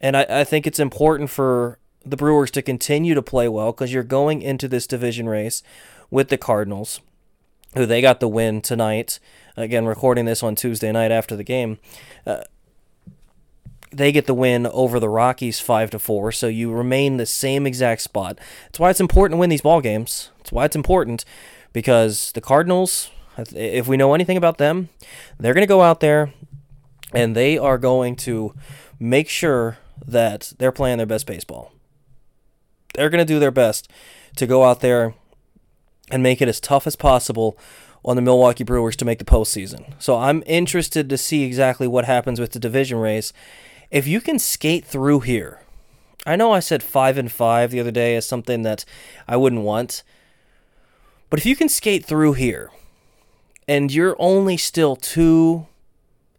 And 0.00 0.16
I, 0.16 0.26
I 0.28 0.44
think 0.44 0.66
it's 0.66 0.78
important 0.78 1.30
for 1.30 1.78
the 2.04 2.16
Brewers 2.16 2.50
to 2.52 2.62
continue 2.62 3.14
to 3.14 3.22
play 3.22 3.48
well 3.48 3.72
because 3.72 3.92
you're 3.92 4.02
going 4.02 4.42
into 4.42 4.68
this 4.68 4.86
division 4.86 5.28
race 5.28 5.62
with 6.10 6.28
the 6.28 6.38
Cardinals, 6.38 7.00
who 7.74 7.86
they 7.86 8.00
got 8.00 8.20
the 8.20 8.28
win 8.28 8.60
tonight. 8.60 9.18
Again, 9.56 9.86
recording 9.86 10.24
this 10.24 10.42
on 10.42 10.54
Tuesday 10.54 10.92
night 10.92 11.10
after 11.10 11.36
the 11.36 11.44
game. 11.44 11.78
Uh, 12.26 12.42
they 13.92 14.12
get 14.12 14.26
the 14.26 14.34
win 14.34 14.66
over 14.66 14.98
the 14.98 15.08
Rockies 15.08 15.60
five 15.60 15.90
to 15.90 15.98
four, 15.98 16.32
so 16.32 16.46
you 16.48 16.72
remain 16.72 17.16
the 17.16 17.26
same 17.26 17.66
exact 17.66 18.02
spot. 18.02 18.38
That's 18.66 18.80
why 18.80 18.90
it's 18.90 19.00
important 19.00 19.36
to 19.36 19.40
win 19.40 19.50
these 19.50 19.62
ball 19.62 19.80
games. 19.80 20.30
That's 20.38 20.52
why 20.52 20.64
it's 20.64 20.76
important 20.76 21.24
because 21.72 22.32
the 22.32 22.40
Cardinals, 22.40 23.10
if 23.36 23.86
we 23.86 23.96
know 23.96 24.14
anything 24.14 24.36
about 24.36 24.58
them, 24.58 24.88
they're 25.38 25.54
going 25.54 25.62
to 25.62 25.68
go 25.68 25.82
out 25.82 26.00
there 26.00 26.32
and 27.14 27.36
they 27.36 27.58
are 27.58 27.78
going 27.78 28.16
to 28.16 28.54
make 28.98 29.28
sure 29.28 29.78
that 30.06 30.52
they're 30.58 30.72
playing 30.72 30.98
their 30.98 31.06
best 31.06 31.26
baseball 31.26 31.72
they're 32.94 33.10
going 33.10 33.24
to 33.24 33.32
do 33.32 33.38
their 33.38 33.50
best 33.50 33.90
to 34.36 34.46
go 34.46 34.64
out 34.64 34.80
there 34.80 35.14
and 36.10 36.22
make 36.22 36.42
it 36.42 36.48
as 36.48 36.60
tough 36.60 36.86
as 36.86 36.96
possible 36.96 37.58
on 38.04 38.16
the 38.16 38.22
Milwaukee 38.22 38.64
Brewers 38.64 38.96
to 38.96 39.04
make 39.04 39.18
the 39.18 39.24
postseason. 39.24 39.94
So 39.98 40.16
I'm 40.16 40.42
interested 40.46 41.08
to 41.08 41.16
see 41.16 41.44
exactly 41.44 41.86
what 41.86 42.04
happens 42.04 42.40
with 42.40 42.52
the 42.52 42.58
division 42.58 42.98
race. 42.98 43.32
If 43.92 44.06
you 44.06 44.22
can 44.22 44.38
skate 44.38 44.86
through 44.86 45.20
here, 45.20 45.60
I 46.24 46.34
know 46.34 46.52
I 46.52 46.60
said 46.60 46.82
five 46.82 47.18
and 47.18 47.30
five 47.30 47.70
the 47.70 47.80
other 47.80 47.90
day 47.90 48.16
as 48.16 48.24
something 48.24 48.62
that 48.62 48.86
I 49.28 49.36
wouldn't 49.36 49.60
want, 49.60 50.02
but 51.28 51.38
if 51.38 51.44
you 51.44 51.54
can 51.54 51.68
skate 51.68 52.02
through 52.02 52.32
here, 52.32 52.70
and 53.68 53.92
you're 53.92 54.16
only 54.18 54.56
still 54.56 54.96
two 54.96 55.66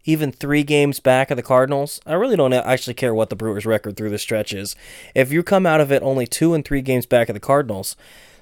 even 0.04 0.32
three 0.32 0.64
games 0.64 0.98
back 0.98 1.30
of 1.30 1.36
the 1.36 1.44
Cardinals, 1.44 2.00
I 2.04 2.14
really 2.14 2.34
don't 2.36 2.52
actually 2.52 2.94
care 2.94 3.14
what 3.14 3.30
the 3.30 3.36
Brewers' 3.36 3.64
record 3.64 3.96
through 3.96 4.10
the 4.10 4.18
stretch 4.18 4.52
is. 4.52 4.74
If 5.14 5.32
you 5.32 5.44
come 5.44 5.64
out 5.64 5.80
of 5.80 5.92
it 5.92 6.02
only 6.02 6.26
two 6.26 6.54
and 6.54 6.64
three 6.64 6.82
games 6.82 7.06
back 7.06 7.28
of 7.28 7.34
the 7.34 7.40
Cardinals, 7.40 7.94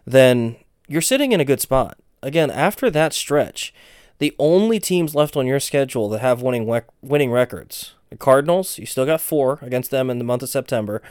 then 0.06 0.56
you're 0.88 1.02
sitting 1.02 1.32
in 1.32 1.40
a 1.40 1.44
good 1.44 1.60
spot. 1.60 1.98
Again, 2.22 2.50
after 2.50 2.90
that 2.90 3.12
stretch, 3.12 3.74
the 4.18 4.34
only 4.38 4.80
teams 4.80 5.14
left 5.14 5.36
on 5.36 5.46
your 5.46 5.60
schedule 5.60 6.08
that 6.08 6.20
have 6.20 6.40
winning 6.40 6.82
winning 7.02 7.30
records, 7.30 7.94
the 8.12 8.18
Cardinals, 8.18 8.78
you 8.78 8.86
still 8.86 9.06
got 9.06 9.20
four 9.20 9.58
against 9.62 9.90
them 9.90 10.10
in 10.10 10.18
the 10.18 10.24
month 10.24 10.42
of 10.42 10.48
September, 10.48 11.02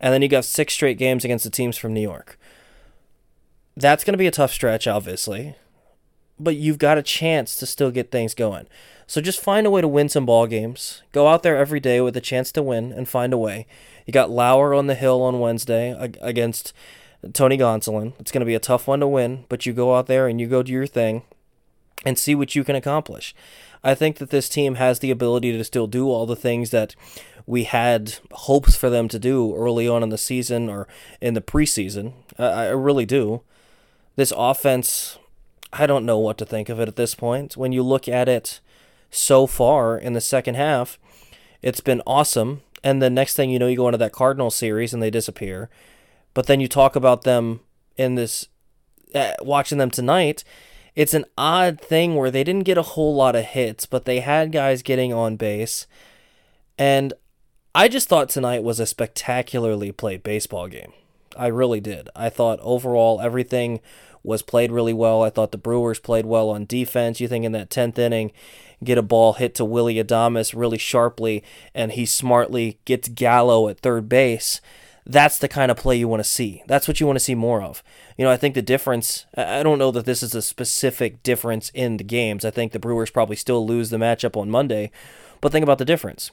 and 0.00 0.12
then 0.12 0.22
you 0.22 0.28
got 0.28 0.44
six 0.44 0.74
straight 0.74 0.98
games 0.98 1.24
against 1.24 1.44
the 1.44 1.50
teams 1.50 1.76
from 1.76 1.94
New 1.94 2.00
York. 2.00 2.38
That's 3.76 4.04
going 4.04 4.14
to 4.14 4.18
be 4.18 4.26
a 4.26 4.32
tough 4.32 4.52
stretch, 4.52 4.86
obviously, 4.86 5.54
but 6.38 6.56
you've 6.56 6.78
got 6.78 6.98
a 6.98 7.02
chance 7.02 7.56
to 7.56 7.66
still 7.66 7.90
get 7.90 8.10
things 8.10 8.34
going. 8.34 8.66
So 9.06 9.20
just 9.20 9.40
find 9.40 9.66
a 9.66 9.70
way 9.70 9.80
to 9.80 9.88
win 9.88 10.08
some 10.08 10.26
ball 10.26 10.46
games. 10.46 11.02
Go 11.12 11.28
out 11.28 11.42
there 11.42 11.56
every 11.56 11.80
day 11.80 12.00
with 12.00 12.16
a 12.16 12.20
chance 12.20 12.52
to 12.52 12.62
win 12.62 12.92
and 12.92 13.08
find 13.08 13.32
a 13.32 13.38
way. 13.38 13.66
You 14.04 14.12
got 14.12 14.30
Lauer 14.30 14.74
on 14.74 14.86
the 14.86 14.94
hill 14.94 15.22
on 15.22 15.40
Wednesday 15.40 15.96
against 16.20 16.72
Tony 17.32 17.56
Gonsolin. 17.56 18.12
It's 18.18 18.32
going 18.32 18.40
to 18.40 18.46
be 18.46 18.54
a 18.54 18.60
tough 18.60 18.86
one 18.86 19.00
to 19.00 19.06
win, 19.06 19.44
but 19.48 19.64
you 19.64 19.72
go 19.72 19.96
out 19.96 20.06
there 20.06 20.28
and 20.28 20.40
you 20.40 20.46
go 20.46 20.62
do 20.62 20.72
your 20.72 20.86
thing 20.86 21.22
and 22.04 22.18
see 22.18 22.34
what 22.34 22.54
you 22.54 22.64
can 22.64 22.76
accomplish. 22.76 23.34
I 23.88 23.94
think 23.94 24.18
that 24.18 24.28
this 24.28 24.50
team 24.50 24.74
has 24.74 24.98
the 24.98 25.10
ability 25.10 25.50
to 25.52 25.64
still 25.64 25.86
do 25.86 26.10
all 26.10 26.26
the 26.26 26.36
things 26.36 26.68
that 26.72 26.94
we 27.46 27.64
had 27.64 28.16
hopes 28.32 28.76
for 28.76 28.90
them 28.90 29.08
to 29.08 29.18
do 29.18 29.54
early 29.56 29.88
on 29.88 30.02
in 30.02 30.10
the 30.10 30.18
season 30.18 30.68
or 30.68 30.86
in 31.22 31.32
the 31.32 31.40
preseason. 31.40 32.12
I, 32.38 32.44
I 32.44 32.66
really 32.68 33.06
do. 33.06 33.40
This 34.16 34.30
offense, 34.36 35.18
I 35.72 35.86
don't 35.86 36.04
know 36.04 36.18
what 36.18 36.36
to 36.36 36.44
think 36.44 36.68
of 36.68 36.78
it 36.78 36.88
at 36.88 36.96
this 36.96 37.14
point. 37.14 37.56
When 37.56 37.72
you 37.72 37.82
look 37.82 38.08
at 38.08 38.28
it 38.28 38.60
so 39.10 39.46
far 39.46 39.96
in 39.96 40.12
the 40.12 40.20
second 40.20 40.56
half, 40.56 40.98
it's 41.62 41.80
been 41.80 42.02
awesome. 42.06 42.60
And 42.84 43.00
the 43.00 43.08
next 43.08 43.36
thing 43.36 43.48
you 43.48 43.58
know, 43.58 43.68
you 43.68 43.76
go 43.78 43.88
into 43.88 43.96
that 43.96 44.12
Cardinal 44.12 44.50
series 44.50 44.92
and 44.92 45.02
they 45.02 45.10
disappear. 45.10 45.70
But 46.34 46.46
then 46.46 46.60
you 46.60 46.68
talk 46.68 46.94
about 46.94 47.22
them 47.22 47.60
in 47.96 48.16
this, 48.16 48.48
uh, 49.14 49.32
watching 49.40 49.78
them 49.78 49.90
tonight. 49.90 50.44
It's 50.98 51.14
an 51.14 51.26
odd 51.38 51.80
thing 51.80 52.16
where 52.16 52.28
they 52.28 52.42
didn't 52.42 52.64
get 52.64 52.76
a 52.76 52.82
whole 52.82 53.14
lot 53.14 53.36
of 53.36 53.44
hits, 53.44 53.86
but 53.86 54.04
they 54.04 54.18
had 54.18 54.50
guys 54.50 54.82
getting 54.82 55.12
on 55.12 55.36
base. 55.36 55.86
And 56.76 57.12
I 57.72 57.86
just 57.86 58.08
thought 58.08 58.28
tonight 58.28 58.64
was 58.64 58.80
a 58.80 58.84
spectacularly 58.84 59.92
played 59.92 60.24
baseball 60.24 60.66
game. 60.66 60.92
I 61.36 61.46
really 61.46 61.78
did. 61.78 62.08
I 62.16 62.30
thought 62.30 62.58
overall 62.62 63.20
everything 63.20 63.78
was 64.24 64.42
played 64.42 64.72
really 64.72 64.92
well. 64.92 65.22
I 65.22 65.30
thought 65.30 65.52
the 65.52 65.56
Brewers 65.56 66.00
played 66.00 66.26
well 66.26 66.50
on 66.50 66.66
defense. 66.66 67.20
You 67.20 67.28
think 67.28 67.44
in 67.44 67.52
that 67.52 67.70
10th 67.70 67.96
inning, 67.96 68.32
get 68.82 68.98
a 68.98 69.02
ball 69.02 69.34
hit 69.34 69.54
to 69.54 69.64
Willie 69.64 70.02
Adames 70.02 70.52
really 70.52 70.78
sharply, 70.78 71.44
and 71.76 71.92
he 71.92 72.06
smartly 72.06 72.80
gets 72.84 73.06
Gallo 73.08 73.68
at 73.68 73.78
third 73.78 74.08
base. 74.08 74.60
That's 75.10 75.38
the 75.38 75.48
kind 75.48 75.70
of 75.70 75.78
play 75.78 75.96
you 75.96 76.06
want 76.06 76.22
to 76.22 76.28
see. 76.28 76.62
That's 76.66 76.86
what 76.86 77.00
you 77.00 77.06
want 77.06 77.18
to 77.18 77.24
see 77.24 77.34
more 77.34 77.62
of. 77.62 77.82
You 78.18 78.26
know, 78.26 78.30
I 78.30 78.36
think 78.36 78.54
the 78.54 78.60
difference, 78.60 79.24
I 79.34 79.62
don't 79.62 79.78
know 79.78 79.90
that 79.90 80.04
this 80.04 80.22
is 80.22 80.34
a 80.34 80.42
specific 80.42 81.22
difference 81.22 81.70
in 81.70 81.96
the 81.96 82.04
games. 82.04 82.44
I 82.44 82.50
think 82.50 82.72
the 82.72 82.78
Brewers 82.78 83.10
probably 83.10 83.36
still 83.36 83.66
lose 83.66 83.88
the 83.88 83.96
matchup 83.96 84.36
on 84.36 84.50
Monday, 84.50 84.90
but 85.40 85.50
think 85.50 85.62
about 85.62 85.78
the 85.78 85.86
difference. 85.86 86.30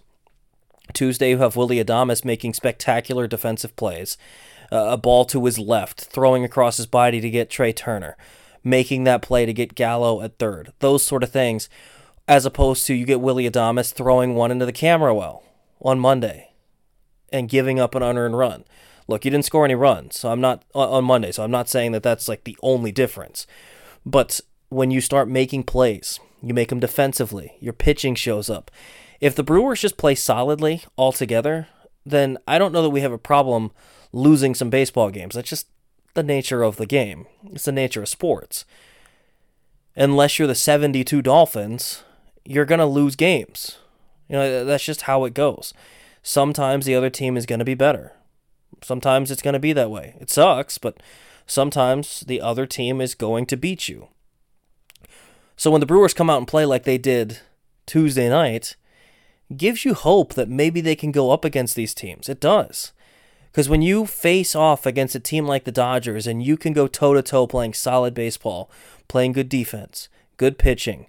Tuesday, 0.93 1.29
you 1.29 1.37
have 1.37 1.55
Willie 1.55 1.83
Adames 1.83 2.25
making 2.25 2.53
spectacular 2.53 3.27
defensive 3.27 3.75
plays. 3.77 4.17
Uh, 4.71 4.89
a 4.89 4.97
ball 4.97 5.25
to 5.25 5.45
his 5.45 5.57
left, 5.57 6.01
throwing 6.01 6.43
across 6.43 6.77
his 6.77 6.87
body 6.87 7.21
to 7.21 7.29
get 7.29 7.49
Trea 7.49 7.71
Turner, 7.71 8.17
making 8.63 9.03
that 9.05 9.21
play 9.21 9.45
to 9.45 9.53
get 9.53 9.75
Gallo 9.75 10.21
at 10.21 10.37
third. 10.37 10.73
Those 10.79 11.05
sort 11.05 11.23
of 11.23 11.31
things 11.31 11.69
as 12.27 12.45
opposed 12.45 12.85
to 12.87 12.93
you 12.93 13.05
get 13.05 13.21
Willie 13.21 13.49
Adames 13.49 13.93
throwing 13.93 14.33
one 14.33 14.51
into 14.51 14.65
the 14.65 14.73
camera 14.73 15.13
well 15.13 15.43
on 15.81 15.99
Monday 15.99 16.49
and 17.35 17.49
giving 17.49 17.79
up 17.79 17.93
an 17.95 18.01
unearned 18.01 18.37
run. 18.37 18.63
Look, 19.07 19.25
you 19.25 19.31
didn't 19.31 19.45
score 19.45 19.65
any 19.65 19.75
runs, 19.75 20.17
so 20.17 20.31
I'm 20.31 20.41
not 20.41 20.63
on 20.73 21.03
Monday, 21.03 21.31
so 21.31 21.43
I'm 21.43 21.51
not 21.51 21.69
saying 21.69 21.91
that 21.91 22.01
that's 22.01 22.27
like 22.27 22.43
the 22.43 22.57
only 22.63 22.91
difference. 22.91 23.45
But 24.05 24.39
when 24.69 24.89
you 24.89 25.01
start 25.01 25.27
making 25.27 25.63
plays, 25.63 26.19
you 26.41 26.53
make 26.53 26.69
them 26.69 26.79
defensively, 26.79 27.53
your 27.59 27.73
pitching 27.73 28.15
shows 28.15 28.49
up. 28.49 28.71
If 29.21 29.35
the 29.35 29.43
Brewers 29.43 29.81
just 29.81 29.97
play 29.97 30.15
solidly 30.15 30.83
altogether, 30.97 31.67
then 32.05 32.37
I 32.47 32.57
don't 32.57 32.71
know 32.71 32.81
that 32.81 32.89
we 32.89 33.01
have 33.01 33.11
a 33.11 33.17
problem 33.17 33.71
losing 34.11 34.55
some 34.55 34.69
baseball 34.69 35.11
games. 35.11 35.35
That's 35.35 35.49
just 35.49 35.67
the 36.13 36.23
nature 36.23 36.63
of 36.63 36.77
the 36.77 36.85
game. 36.85 37.27
It's 37.51 37.65
the 37.65 37.71
nature 37.71 38.01
of 38.01 38.09
sports. 38.09 38.65
Unless 39.95 40.39
you're 40.39 40.47
the 40.47 40.55
72 40.55 41.21
Dolphins, 41.21 42.03
you're 42.43 42.65
going 42.65 42.79
to 42.79 42.85
lose 42.85 43.15
games. 43.15 43.77
You 44.27 44.35
know, 44.35 44.65
that's 44.65 44.83
just 44.83 45.03
how 45.03 45.25
it 45.25 45.33
goes. 45.33 45.73
Sometimes 46.27 46.87
the 46.87 46.95
other 46.95 47.11
team 47.11 47.37
is 47.37 47.45
going 47.45 47.59
to 47.59 47.65
be 47.65 47.75
better. 47.75 48.13
Sometimes 48.81 49.29
it's 49.29 49.43
going 49.43 49.53
to 49.53 49.59
be 49.59 49.73
that 49.73 49.91
way. 49.91 50.15
It 50.19 50.31
sucks, 50.31 50.79
but 50.79 50.99
sometimes 51.45 52.21
the 52.21 52.41
other 52.41 52.65
team 52.65 52.99
is 52.99 53.13
going 53.13 53.45
to 53.45 53.55
beat 53.55 53.87
you. 53.87 54.07
So 55.55 55.69
when 55.69 55.81
the 55.81 55.85
Brewers 55.85 56.15
come 56.15 56.27
out 56.27 56.39
and 56.39 56.47
play 56.47 56.65
like 56.65 56.83
they 56.83 56.97
did 56.97 57.41
Tuesday 57.85 58.27
night, 58.27 58.75
gives 59.55 59.85
you 59.85 59.93
hope 59.93 60.33
that 60.33 60.49
maybe 60.49 60.81
they 60.81 60.95
can 60.95 61.11
go 61.11 61.29
up 61.29 61.45
against 61.45 61.75
these 61.75 61.93
teams. 61.93 62.27
It 62.27 62.39
does. 62.39 62.91
Because 63.51 63.69
when 63.69 63.83
you 63.83 64.07
face 64.07 64.55
off 64.55 64.87
against 64.87 65.13
a 65.13 65.19
team 65.19 65.45
like 65.45 65.63
the 65.63 65.71
Dodgers 65.71 66.25
and 66.25 66.41
you 66.41 66.57
can 66.57 66.73
go 66.73 66.87
toe 66.87 67.13
to 67.13 67.21
toe 67.21 67.45
playing 67.45 67.75
solid 67.75 68.15
baseball, 68.15 68.71
playing 69.07 69.33
good 69.33 69.47
defense, 69.47 70.09
good 70.37 70.57
pitching, 70.57 71.05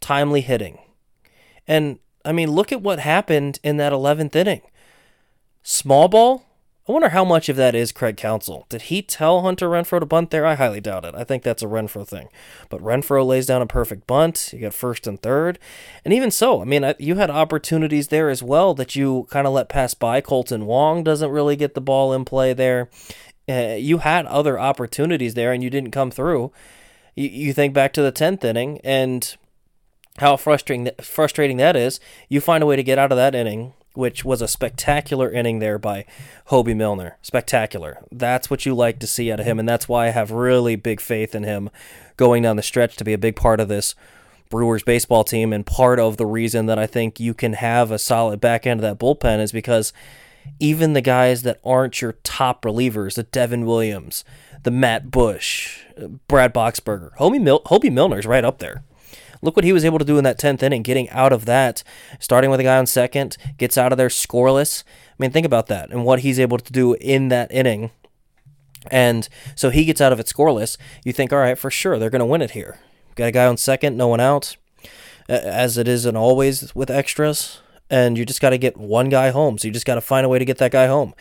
timely 0.00 0.40
hitting. 0.40 0.78
And 1.66 1.98
I 2.28 2.32
mean, 2.32 2.50
look 2.50 2.72
at 2.72 2.82
what 2.82 2.98
happened 2.98 3.58
in 3.64 3.78
that 3.78 3.90
11th 3.90 4.36
inning. 4.36 4.60
Small 5.62 6.08
ball? 6.08 6.44
I 6.86 6.92
wonder 6.92 7.08
how 7.08 7.24
much 7.24 7.48
of 7.48 7.56
that 7.56 7.74
is 7.74 7.90
Craig 7.90 8.18
Counsell. 8.18 8.66
Did 8.68 8.82
he 8.82 9.00
tell 9.00 9.40
Hunter 9.40 9.66
Renfroe 9.66 10.00
to 10.00 10.04
bunt 10.04 10.30
there? 10.30 10.44
I 10.44 10.54
highly 10.54 10.82
doubt 10.82 11.06
it. 11.06 11.14
I 11.14 11.24
think 11.24 11.42
that's 11.42 11.62
a 11.62 11.66
Renfroe 11.66 12.06
thing. 12.06 12.28
But 12.68 12.82
Renfroe 12.82 13.26
lays 13.26 13.46
down 13.46 13.62
a 13.62 13.66
perfect 13.66 14.06
bunt. 14.06 14.50
You 14.52 14.60
got 14.60 14.74
first 14.74 15.06
and 15.06 15.20
third. 15.22 15.58
And 16.04 16.12
even 16.12 16.30
so, 16.30 16.60
I 16.60 16.66
mean, 16.66 16.92
you 16.98 17.14
had 17.14 17.30
opportunities 17.30 18.08
there 18.08 18.28
as 18.28 18.42
well 18.42 18.74
that 18.74 18.94
you 18.94 19.26
kind 19.30 19.46
of 19.46 19.54
let 19.54 19.70
pass 19.70 19.94
by. 19.94 20.20
Kolten 20.20 20.64
Wong 20.64 21.02
doesn't 21.02 21.30
really 21.30 21.56
get 21.56 21.72
the 21.72 21.80
ball 21.80 22.12
in 22.12 22.26
play 22.26 22.52
there. 22.52 22.90
Uh, 23.48 23.76
you 23.78 23.98
had 23.98 24.26
other 24.26 24.58
opportunities 24.58 25.32
there 25.32 25.50
and 25.50 25.62
you 25.62 25.70
didn't 25.70 25.92
come 25.92 26.10
through. 26.10 26.52
You, 27.14 27.28
you 27.30 27.52
think 27.54 27.72
back 27.72 27.94
to 27.94 28.02
the 28.02 28.12
10th 28.12 28.44
inning 28.44 28.82
and 28.84 29.34
how 30.18 30.36
frustrating 30.36 30.90
frustrating 31.00 31.56
that 31.58 31.76
is. 31.76 32.00
You 32.28 32.40
find 32.40 32.62
a 32.62 32.66
way 32.66 32.76
to 32.76 32.82
get 32.82 32.98
out 32.98 33.12
of 33.12 33.16
that 33.16 33.34
inning, 33.34 33.74
which 33.94 34.24
was 34.24 34.42
a 34.42 34.48
spectacular 34.48 35.30
inning 35.30 35.58
there 35.58 35.78
by 35.78 36.04
Hoby 36.50 36.76
Milner. 36.76 37.16
Spectacular. 37.22 37.98
That's 38.10 38.50
what 38.50 38.66
you 38.66 38.74
like 38.74 38.98
to 39.00 39.06
see 39.06 39.32
out 39.32 39.40
of 39.40 39.46
him, 39.46 39.58
and 39.58 39.68
that's 39.68 39.88
why 39.88 40.06
I 40.06 40.10
have 40.10 40.30
really 40.30 40.76
big 40.76 41.00
faith 41.00 41.34
in 41.34 41.44
him 41.44 41.70
going 42.16 42.42
down 42.42 42.56
the 42.56 42.62
stretch 42.62 42.96
to 42.96 43.04
be 43.04 43.12
a 43.12 43.18
big 43.18 43.36
part 43.36 43.60
of 43.60 43.68
this 43.68 43.94
Brewers 44.50 44.82
baseball 44.82 45.24
team. 45.24 45.52
And 45.52 45.64
part 45.64 46.00
of 46.00 46.16
the 46.16 46.26
reason 46.26 46.66
that 46.66 46.78
I 46.78 46.86
think 46.86 47.20
you 47.20 47.34
can 47.34 47.54
have 47.54 47.90
a 47.90 47.98
solid 47.98 48.40
back 48.40 48.66
end 48.66 48.80
of 48.80 48.82
that 48.82 49.04
bullpen 49.04 49.40
is 49.40 49.52
because 49.52 49.92
even 50.58 50.92
the 50.92 51.00
guys 51.00 51.42
that 51.42 51.60
aren't 51.64 52.00
your 52.00 52.12
top 52.24 52.62
relievers, 52.62 53.14
the 53.14 53.22
Devin 53.24 53.66
Williams, 53.66 54.24
the 54.62 54.70
Matt 54.70 55.10
Bush, 55.10 55.80
uh, 56.02 56.08
Brad 56.26 56.54
Boxberger, 56.54 57.14
Hoby, 57.16 57.40
Mil- 57.40 57.62
Hoby 57.66 57.92
Milner's 57.92 58.26
right 58.26 58.44
up 58.44 58.58
there. 58.58 58.82
Look 59.42 59.56
what 59.56 59.64
he 59.64 59.72
was 59.72 59.84
able 59.84 59.98
to 59.98 60.04
do 60.04 60.18
in 60.18 60.24
that 60.24 60.38
10th 60.38 60.62
inning, 60.62 60.82
getting 60.82 61.08
out 61.10 61.32
of 61.32 61.44
that, 61.46 61.82
starting 62.18 62.50
with 62.50 62.60
a 62.60 62.64
guy 62.64 62.78
on 62.78 62.86
second, 62.86 63.36
gets 63.56 63.78
out 63.78 63.92
of 63.92 63.98
there 63.98 64.08
scoreless. 64.08 64.84
I 64.86 65.14
mean, 65.18 65.30
think 65.30 65.46
about 65.46 65.66
that 65.66 65.90
and 65.90 66.04
what 66.04 66.20
he's 66.20 66.38
able 66.40 66.58
to 66.58 66.72
do 66.72 66.94
in 66.94 67.28
that 67.28 67.50
inning. 67.52 67.90
And 68.90 69.28
so 69.54 69.70
he 69.70 69.84
gets 69.84 70.00
out 70.00 70.12
of 70.12 70.20
it 70.20 70.26
scoreless. 70.26 70.76
You 71.04 71.12
think, 71.12 71.32
all 71.32 71.38
right, 71.38 71.58
for 71.58 71.70
sure, 71.70 71.98
they're 71.98 72.10
going 72.10 72.20
to 72.20 72.26
win 72.26 72.42
it 72.42 72.52
here. 72.52 72.78
Got 73.14 73.28
a 73.28 73.32
guy 73.32 73.46
on 73.46 73.56
second, 73.56 73.96
no 73.96 74.08
one 74.08 74.20
out, 74.20 74.56
as 75.28 75.76
it 75.76 75.88
is 75.88 76.04
and 76.06 76.16
always 76.16 76.74
with 76.74 76.90
extras. 76.90 77.60
And 77.90 78.16
you 78.16 78.24
just 78.24 78.40
got 78.40 78.50
to 78.50 78.58
get 78.58 78.76
one 78.76 79.08
guy 79.08 79.30
home. 79.30 79.58
So 79.58 79.68
you 79.68 79.74
just 79.74 79.86
got 79.86 79.96
to 79.96 80.00
find 80.00 80.24
a 80.24 80.28
way 80.28 80.38
to 80.38 80.44
get 80.44 80.58
that 80.58 80.72
guy 80.72 80.86
home. 80.86 81.14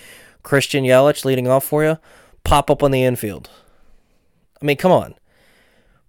Christian 0.44 0.84
Yelich 0.84 1.26
leading 1.26 1.48
off 1.48 1.66
for 1.66 1.84
you, 1.84 1.98
pop 2.44 2.70
up 2.70 2.84
on 2.84 2.92
the 2.92 3.04
infield. 3.04 3.50
I 4.62 4.66
mean, 4.66 4.78
come 4.78 4.92
on. 4.92 5.16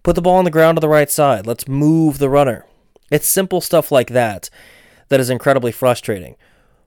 Put 0.09 0.15
the 0.15 0.23
ball 0.23 0.37
on 0.37 0.43
the 0.43 0.49
ground 0.49 0.75
to 0.75 0.79
the 0.79 0.89
right 0.89 1.11
side. 1.11 1.45
Let's 1.45 1.67
move 1.67 2.17
the 2.17 2.31
runner. 2.31 2.65
It's 3.11 3.27
simple 3.27 3.61
stuff 3.61 3.91
like 3.91 4.09
that 4.09 4.49
that 5.09 5.19
is 5.19 5.29
incredibly 5.29 5.71
frustrating. 5.71 6.35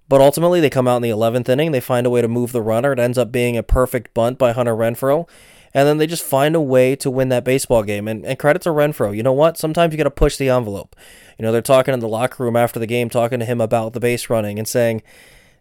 But 0.08 0.20
ultimately, 0.20 0.58
they 0.58 0.68
come 0.68 0.88
out 0.88 0.96
in 0.96 1.02
the 1.02 1.10
11th 1.10 1.48
inning. 1.48 1.70
They 1.70 1.78
find 1.78 2.04
a 2.04 2.10
way 2.10 2.20
to 2.20 2.26
move 2.26 2.50
the 2.50 2.60
runner. 2.60 2.90
It 2.90 2.98
ends 2.98 3.16
up 3.18 3.30
being 3.30 3.56
a 3.56 3.62
perfect 3.62 4.12
bunt 4.12 4.38
by 4.38 4.50
Hunter 4.50 4.74
Renfroe. 4.74 5.28
And 5.72 5.86
then 5.86 5.98
they 5.98 6.08
just 6.08 6.24
find 6.24 6.56
a 6.56 6.60
way 6.60 6.96
to 6.96 7.12
win 7.12 7.28
that 7.28 7.44
baseball 7.44 7.84
game. 7.84 8.08
And, 8.08 8.26
and 8.26 8.40
credit 8.40 8.62
to 8.62 8.70
Renfroe. 8.70 9.16
You 9.16 9.22
know 9.22 9.32
what? 9.32 9.56
Sometimes 9.56 9.92
you 9.92 9.98
got 9.98 10.02
to 10.02 10.10
push 10.10 10.36
the 10.36 10.48
envelope. 10.48 10.96
You 11.38 11.44
know, 11.44 11.52
they're 11.52 11.62
talking 11.62 11.94
in 11.94 12.00
the 12.00 12.08
locker 12.08 12.42
room 12.42 12.56
after 12.56 12.80
the 12.80 12.88
game, 12.88 13.08
talking 13.08 13.38
to 13.38 13.46
him 13.46 13.60
about 13.60 13.92
the 13.92 14.00
base 14.00 14.30
running 14.30 14.58
and 14.58 14.66
saying, 14.66 15.00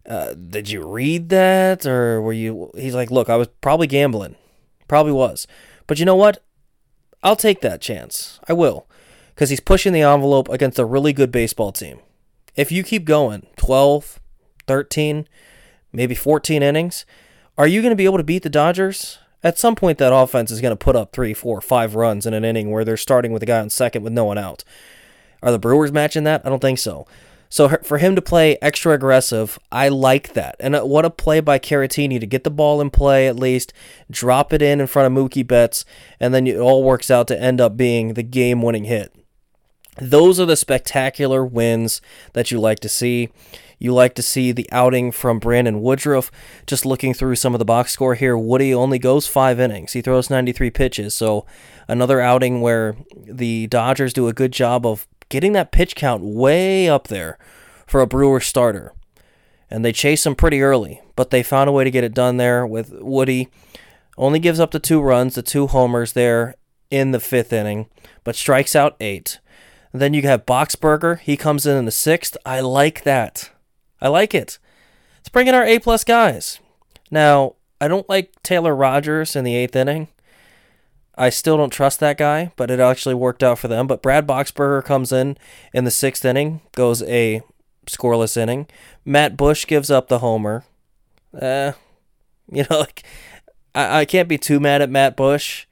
uh, 0.08 0.34
Did 0.34 0.72
you 0.72 0.88
read 0.88 1.30
that? 1.30 1.86
Or 1.86 2.24
were 2.24 2.34
you. 2.34 2.72
He's 2.76 2.96
like, 2.96 3.12
Look, 3.12 3.30
I 3.30 3.36
was 3.36 3.50
probably 3.62 3.86
gambling. 3.86 4.36
Probably 4.88 5.12
was. 5.12 5.46
But 5.86 6.00
you 6.00 6.06
know 6.06 6.16
what? 6.16 6.44
I'll 7.24 7.36
take 7.36 7.62
that 7.62 7.82
chance. 7.82 8.40
I 8.48 8.54
will. 8.54 8.88
Because 9.34 9.50
he's 9.50 9.60
pushing 9.60 9.94
the 9.94 10.02
envelope 10.02 10.50
against 10.50 10.80
a 10.80 10.86
really 10.86 11.14
good 11.14 11.32
baseball 11.32 11.72
team. 11.72 12.00
If 12.56 12.72
you 12.72 12.84
keep 12.84 13.06
going 13.06 13.48
12, 13.56 14.20
13, 14.68 15.28
maybe 15.94 16.16
14 16.16 16.62
innings, 16.62 17.06
are 17.58 17.68
you 17.68 17.82
going 17.82 17.92
to 17.92 17.96
be 17.96 18.06
able 18.06 18.18
to 18.18 18.24
beat 18.24 18.44
the 18.44 18.50
Dodgers? 18.50 19.20
At 19.44 19.58
some 19.58 19.76
point, 19.76 19.98
that 19.98 20.14
offense 20.14 20.52
is 20.52 20.62
going 20.62 20.72
to 20.72 20.76
put 20.76 20.96
up 20.96 21.12
three, 21.12 21.34
four, 21.34 21.62
five 21.62 21.96
runs 21.96 22.26
in 22.26 22.34
an 22.34 22.46
inning 22.46 22.70
where 22.70 22.86
they're 22.86 22.98
starting 22.98 23.32
with 23.32 23.42
a 23.42 23.48
guy 23.48 23.60
on 23.60 23.70
second 23.70 24.04
with 24.04 24.14
no 24.14 24.26
one 24.26 24.38
out. 24.38 24.64
Are 25.42 25.52
the 25.52 25.60
Brewers 25.60 25.92
matching 25.92 26.24
that? 26.26 26.46
I 26.46 26.50
don't 26.50 26.62
think 26.62 26.78
so. 26.78 27.08
So 27.52 27.68
for 27.84 27.98
him 27.98 28.16
to 28.16 28.22
play 28.22 28.58
extra 28.62 28.94
aggressive, 28.94 29.60
I 29.74 29.90
like 29.90 30.34
that. 30.34 30.56
And 30.62 30.74
uh, 30.74 30.84
what 30.84 31.04
a 31.04 31.10
play 31.10 31.42
by 31.42 31.60
Caratini 31.60 32.18
to 32.18 32.26
get 32.26 32.46
the 32.46 32.50
ball 32.50 32.80
in 32.80 32.90
play 32.90 33.28
at 33.28 33.36
least, 33.36 33.74
drop 34.10 34.54
it 34.54 34.62
in 34.62 34.80
in 34.80 34.88
front 34.88 35.06
of 35.06 35.24
Mookie 35.24 35.46
Betts, 35.46 35.84
and 36.18 36.34
then 36.34 36.48
it 36.48 36.58
all 36.58 36.82
works 36.82 37.12
out 37.12 37.28
to 37.28 37.40
end 37.40 37.60
up 37.60 37.76
being 37.76 38.14
the 38.14 38.24
game-winning 38.24 38.86
hit. 38.86 39.14
Those 39.98 40.40
are 40.40 40.46
the 40.46 40.56
spectacular 40.56 41.46
wins 41.46 42.02
that 42.32 42.52
you 42.52 42.60
like 42.62 42.80
to 42.80 42.90
see. 42.90 43.30
You 43.80 43.94
like 43.94 44.16
to 44.16 44.22
see 44.22 44.54
the 44.54 44.70
outing 44.72 45.12
from 45.12 45.40
Brandon 45.40 45.82
Woodruff. 45.82 46.32
Just 46.66 46.86
looking 46.86 47.14
through 47.14 47.36
some 47.36 47.54
of 47.54 47.60
the 47.60 47.66
box 47.66 47.92
score 47.92 48.16
here, 48.16 48.38
Woody 48.38 48.74
only 48.74 48.98
goes 48.98 49.28
five 49.28 49.60
innings. 49.60 49.92
He 49.92 50.02
throws 50.02 50.30
93 50.30 50.70
pitches. 50.70 51.14
So 51.16 51.46
another 51.90 52.22
outing 52.22 52.62
where 52.62 52.96
the 53.14 53.68
Dodgers 53.68 54.14
do 54.14 54.30
a 54.30 54.34
good 54.34 54.54
job 54.54 54.86
of 54.86 55.06
getting 55.32 55.54
that 55.54 55.72
pitch 55.72 55.96
count 55.96 56.22
way 56.24 56.88
up 56.88 57.08
there 57.08 57.40
for 57.88 58.02
a 58.02 58.08
Brewer 58.08 58.40
starter. 58.40 58.94
And 59.70 59.84
they 59.84 59.94
chase 59.94 60.26
him 60.26 60.36
pretty 60.36 60.62
early, 60.62 61.02
but 61.16 61.32
they 61.32 61.42
found 61.42 61.70
a 61.70 61.74
way 61.74 61.84
to 61.84 61.90
get 61.92 62.04
it 62.04 62.14
done 62.14 62.38
there 62.38 62.68
with 62.68 62.92
Woody. 63.02 63.50
Only 64.18 64.38
gives 64.38 64.60
up 64.60 64.72
the 64.72 64.80
two 64.80 65.02
runs, 65.02 65.34
the 65.36 65.42
two 65.42 65.68
homers 65.68 66.14
there 66.14 66.56
in 66.92 67.12
the 67.12 67.20
fifth 67.20 67.54
inning, 67.54 67.88
but 68.24 68.36
strikes 68.36 68.76
out 68.76 68.98
eight. 69.00 69.40
then 69.94 70.14
you 70.14 70.22
have 70.24 70.46
Boxberger. 70.46 71.20
He 71.20 71.38
comes 71.38 71.66
in 71.66 71.78
in 71.78 71.86
the 71.86 71.92
sixth. 71.92 72.38
I 72.46 72.60
like 72.60 73.04
that. 73.04 73.50
I 74.02 74.10
like 74.10 74.36
it. 74.36 74.60
Let's 75.20 75.30
bring 75.30 75.48
in 75.48 75.56
our 75.56 75.66
A 75.66 75.80
plus 75.80 76.04
guys. 76.04 76.60
Now, 77.10 77.56
I 77.80 77.88
don't 77.88 78.10
like 78.10 78.34
Taylor 78.44 78.76
Rogers 78.76 79.36
in 79.36 79.44
the 79.44 79.56
eighth 79.56 79.76
inning. 79.76 80.10
I 81.16 81.30
still 81.30 81.58
don't 81.58 81.72
trust 81.72 82.00
that 82.00 82.18
guy, 82.18 82.52
but 82.56 82.72
it 82.72 82.80
actually 82.80 83.16
worked 83.16 83.44
out 83.44 83.60
for 83.60 83.68
them. 83.68 83.88
But 83.88 84.02
Brad 84.02 84.26
Boxberger 84.26 84.84
comes 84.84 85.12
in 85.12 85.38
in 85.74 85.84
the 85.84 85.92
sixth 85.92 86.24
inning, 86.24 86.62
goes 86.74 87.04
a 87.04 87.42
scoreless 87.86 88.38
inning. 88.38 88.68
Matt 89.06 89.38
Bush 89.38 89.68
gives 89.68 89.92
up 89.92 90.08
the 90.08 90.20
homer. 90.20 90.64
Uh, 91.40 91.74
you 92.52 92.66
know, 92.70 92.80
like 92.80 93.04
I, 93.76 94.02
I 94.02 94.06
can't 94.06 94.30
be 94.30 94.38
too 94.38 94.60
mad 94.60 94.82
at 94.82 94.90
Matt 94.90 95.16
Bush, 95.16 95.66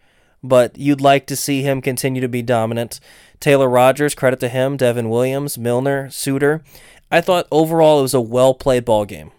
but 0.43 0.77
you'd 0.77 1.01
like 1.01 1.25
to 1.27 1.35
see 1.35 1.61
him 1.61 1.81
continue 1.81 2.21
to 2.21 2.29
be 2.29 2.41
dominant. 2.41 2.99
Taylor 3.39 3.69
Rogers, 3.69 4.15
credit 4.15 4.39
to 4.41 4.49
him. 4.49 4.77
Devin 4.77 5.09
Williams, 5.09 5.57
Milner, 5.57 6.09
Suter. 6.09 6.63
I 7.11 7.21
thought 7.21 7.47
overall 7.51 7.99
it 7.99 8.03
was 8.03 8.13
a 8.13 8.21
well 8.21 8.53
played 8.53 8.85
ball 8.85 9.05
game. 9.05 9.31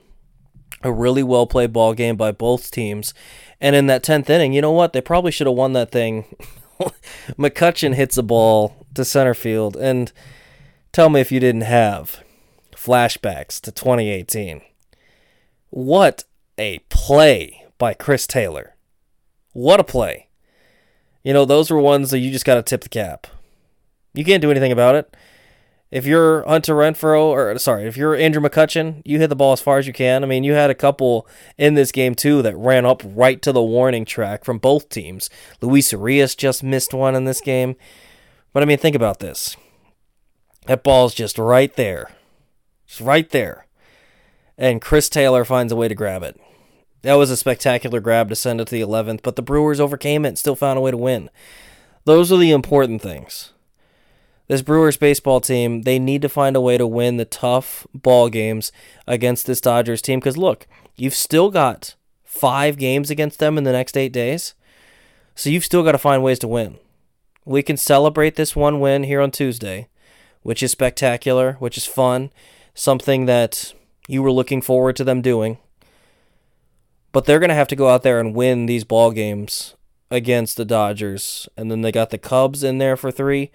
A 0.83 0.93
really 0.93 1.23
well 1.23 1.47
played 1.47 1.73
ball 1.73 1.95
game 1.95 2.17
by 2.17 2.33
both 2.33 2.71
teams. 2.71 3.13
And 3.61 3.77
in 3.77 3.87
that 3.87 4.03
10th 4.03 4.31
inning, 4.31 4.53
you 4.53 4.63
know 4.63 4.73
what? 4.73 4.93
They 4.93 5.01
probably 5.01 5.31
should 5.31 5.47
have 5.47 5.57
won 5.57 5.75
that 5.75 5.93
thing. 5.93 6.25
McCutchen 7.39 7.95
hits 7.95 8.17
a 8.17 8.23
ball 8.23 8.87
to 8.95 9.05
center 9.05 9.35
field. 9.35 9.77
And 9.77 10.13
tell 10.93 11.11
me 11.11 11.21
if 11.21 11.31
you 11.31 11.41
didn't 11.41 11.63
have 11.63 12.23
flashbacks 12.73 13.61
to 13.61 13.71
2018. 13.71 14.63
What 15.69 16.25
a 16.57 16.79
play 16.89 17.67
by 17.79 17.95
Chris 17.95 18.27
Taylor. 18.27 18.75
What 19.53 19.81
a 19.81 19.85
play. 19.85 20.29
You 21.23 21.33
know, 21.35 21.45
those 21.45 21.71
were 21.71 21.79
ones 21.79 22.11
that 22.11 22.19
you 22.21 22.31
just 22.31 22.45
got 22.45 22.55
to 22.55 22.63
tip 22.63 22.83
the 22.83 22.89
cap. 22.89 23.27
You 24.15 24.25
can't 24.25 24.43
do 24.43 24.51
anything 24.51 24.73
about 24.73 24.95
it. 24.95 25.15
If 25.91 26.07
you're 26.07 26.47
Hunter 26.47 26.75
Renfroe, 26.75 27.25
or 27.25 27.59
sorry, 27.59 27.87
if 27.87 27.97
you're 27.97 28.15
Andrew 28.15 28.41
McCutchen, 28.41 29.03
you 29.05 29.19
hit 29.19 29.27
the 29.27 29.37
ball 29.37 29.53
as 29.53 29.61
far 29.61 29.79
as 29.79 29.89
you 29.89 29.93
can. 29.93 30.23
I 30.23 30.27
mean, 30.27 30.45
you 30.45 30.53
had 30.53 30.71
a 30.71 30.75
couple 30.75 31.27
in 31.59 31.75
this 31.75 31.91
game 31.91 32.15
too 32.15 32.43
that 32.43 32.57
ran 32.57 32.87
up 32.87 33.03
right 33.05 33.43
to 33.43 33.51
the 33.51 33.63
warning 33.63 34.05
track 34.05 34.45
from 34.45 34.59
both 34.59 34.89
teams. 34.89 35.29
Luis 35.61 35.91
Urias 35.91 36.37
just 36.37 36.63
missed 36.63 36.95
one 36.95 37.17
in 37.17 37.25
this 37.25 37.41
game. 37.41 37.75
But 38.53 38.63
I 38.63 38.67
mean, 38.67 38.79
think 38.79 38.95
about 38.95 39.19
this. 39.19 39.57
That 40.67 40.85
ball's 40.85 41.15
just 41.15 41.39
right 41.39 41.75
there. 41.75 42.13
It's 42.87 43.01
right 43.01 43.29
there. 43.31 43.67
And 44.57 44.81
Chris 44.81 45.09
Taylor 45.09 45.45
finds 45.45 45.73
a 45.73 45.77
way 45.77 45.89
to 45.89 45.95
grab 45.95 46.23
it. 46.23 46.41
That 47.03 47.15
was 47.15 47.31
a 47.31 47.37
spectacular 47.37 47.99
grab 47.99 48.29
to 48.29 48.37
send 48.37 48.61
it 48.61 48.67
to 48.67 48.75
the 48.75 48.83
11th, 48.83 49.23
but 49.23 49.35
the 49.35 49.43
Brewers 49.43 49.81
overcame 49.81 50.25
it 50.25 50.29
and 50.29 50.39
still 50.39 50.55
found 50.55 50.79
a 50.79 50.83
way 50.83 50.91
to 50.91 50.97
win. 50.97 51.31
Those 52.05 52.31
are 52.31 52.37
the 52.37 52.51
important 52.51 53.01
things 53.03 53.53
this 54.51 54.63
Brewers 54.63 54.97
baseball 54.97 55.41
team, 55.41 55.83
they 55.83 56.01
need 56.01 56.23
to 56.23 56.29
find 56.29 56.57
a 56.57 56.61
way 56.61 56.77
to 56.77 56.85
win 56.85 57.19
the 57.19 57.25
tough 57.25 57.87
ball 57.95 58.29
games 58.29 58.73
against 59.07 59.47
this 59.47 59.61
Dodgers 59.61 60.03
team. 60.03 60.19
Because 60.19 60.37
look, 60.37 60.67
you've 60.97 61.15
still 61.15 61.53
got 61.53 61.95
five 62.25 62.77
games 62.77 63.11
against 63.11 63.39
them 63.39 63.57
in 63.57 63.63
the 63.63 63.71
next 63.71 63.97
eight 63.97 64.13
days. 64.13 64.55
So 65.37 65.51
you've 65.51 65.65
still 65.65 65.85
got 65.85 65.93
to 65.93 65.99
find 65.99 66.25
ways 66.25 66.41
to 66.41 66.49
win. 66.49 66.79
We 67.45 67.63
can 67.63 67.77
celebrate 67.77 68.35
this 68.35 68.57
one 68.57 68.81
win 68.81 69.05
here 69.05 69.21
on 69.21 69.31
Tuesday, 69.31 69.87
which 70.43 70.65
is 70.65 70.73
spectacular, 70.73 71.53
which 71.61 71.77
is 71.77 71.87
fun, 71.87 72.33
something 72.75 73.27
that 73.27 73.73
you 74.09 74.21
were 74.21 74.33
looking 74.33 74.63
forward 74.63 74.97
to 74.97 75.05
them 75.05 75.23
doing. 75.23 75.59
But 77.13 77.25
they're 77.25 77.39
going 77.39 77.51
to 77.51 77.55
have 77.55 77.69
to 77.69 77.77
go 77.77 77.89
out 77.89 78.03
there 78.03 78.19
and 78.19 78.35
win 78.35 78.67
these 78.67 78.83
ball 78.83 79.13
games 79.13 79.77
against 80.11 80.57
the 80.57 80.65
Dodgers. 80.65 81.49
And 81.57 81.71
then 81.71 81.83
they 81.83 81.93
got 81.93 82.11
the 82.11 82.19
Cubs 82.19 82.65
in 82.65 82.79
there 82.79 82.97
for 82.97 83.13
three. 83.13 83.53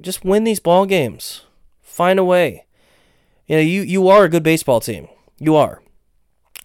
Just 0.00 0.24
win 0.24 0.44
these 0.44 0.60
ball 0.60 0.86
games. 0.86 1.42
Find 1.82 2.18
a 2.18 2.24
way. 2.24 2.66
You 3.46 3.56
know, 3.56 3.62
you, 3.62 3.82
you 3.82 4.08
are 4.08 4.24
a 4.24 4.28
good 4.28 4.42
baseball 4.42 4.80
team. 4.80 5.08
You 5.38 5.54
are. 5.56 5.82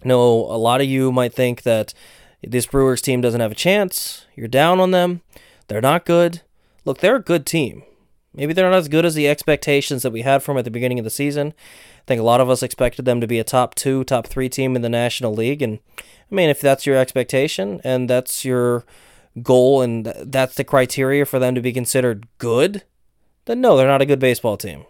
No, 0.04 0.20
a 0.20 0.58
lot 0.58 0.80
of 0.80 0.86
you 0.88 1.12
might 1.12 1.32
think 1.32 1.62
that 1.62 1.94
this 2.42 2.66
Brewers 2.66 3.00
team 3.00 3.20
doesn't 3.20 3.40
have 3.40 3.52
a 3.52 3.56
chance. 3.56 4.26
You're 4.34 4.48
down 4.48 4.80
on 4.80 4.90
them. 4.90 5.22
They're 5.68 5.80
not 5.80 6.04
good. 6.04 6.42
Look, 6.84 6.98
they're 6.98 7.16
a 7.16 7.22
good 7.22 7.46
team. 7.46 7.84
Maybe 8.34 8.52
they're 8.52 8.70
not 8.70 8.78
as 8.78 8.88
good 8.88 9.04
as 9.04 9.14
the 9.14 9.28
expectations 9.28 10.02
that 10.02 10.10
we 10.10 10.22
had 10.22 10.42
from 10.42 10.54
them 10.54 10.60
at 10.60 10.64
the 10.64 10.70
beginning 10.70 10.98
of 10.98 11.04
the 11.04 11.10
season. 11.10 11.54
I 11.58 12.02
think 12.06 12.20
a 12.20 12.24
lot 12.24 12.40
of 12.40 12.50
us 12.50 12.62
expected 12.62 13.04
them 13.04 13.20
to 13.20 13.26
be 13.26 13.38
a 13.38 13.44
top 13.44 13.74
two, 13.74 14.04
top 14.04 14.26
three 14.26 14.48
team 14.48 14.74
in 14.74 14.82
the 14.82 14.88
National 14.88 15.34
League. 15.34 15.62
And 15.62 15.78
I 15.98 16.34
mean, 16.34 16.48
if 16.48 16.60
that's 16.60 16.86
your 16.86 16.96
expectation 16.96 17.80
and 17.84 18.08
that's 18.08 18.44
your 18.44 18.84
goal 19.42 19.82
and 19.82 20.06
that's 20.24 20.56
the 20.56 20.64
criteria 20.64 21.24
for 21.24 21.38
them 21.38 21.54
to 21.54 21.60
be 21.60 21.72
considered 21.72 22.26
good, 22.38 22.82
then 23.44 23.60
no, 23.60 23.76
they're 23.76 23.86
not 23.86 24.02
a 24.02 24.06
good 24.06 24.18
baseball 24.18 24.56
team. 24.56 24.84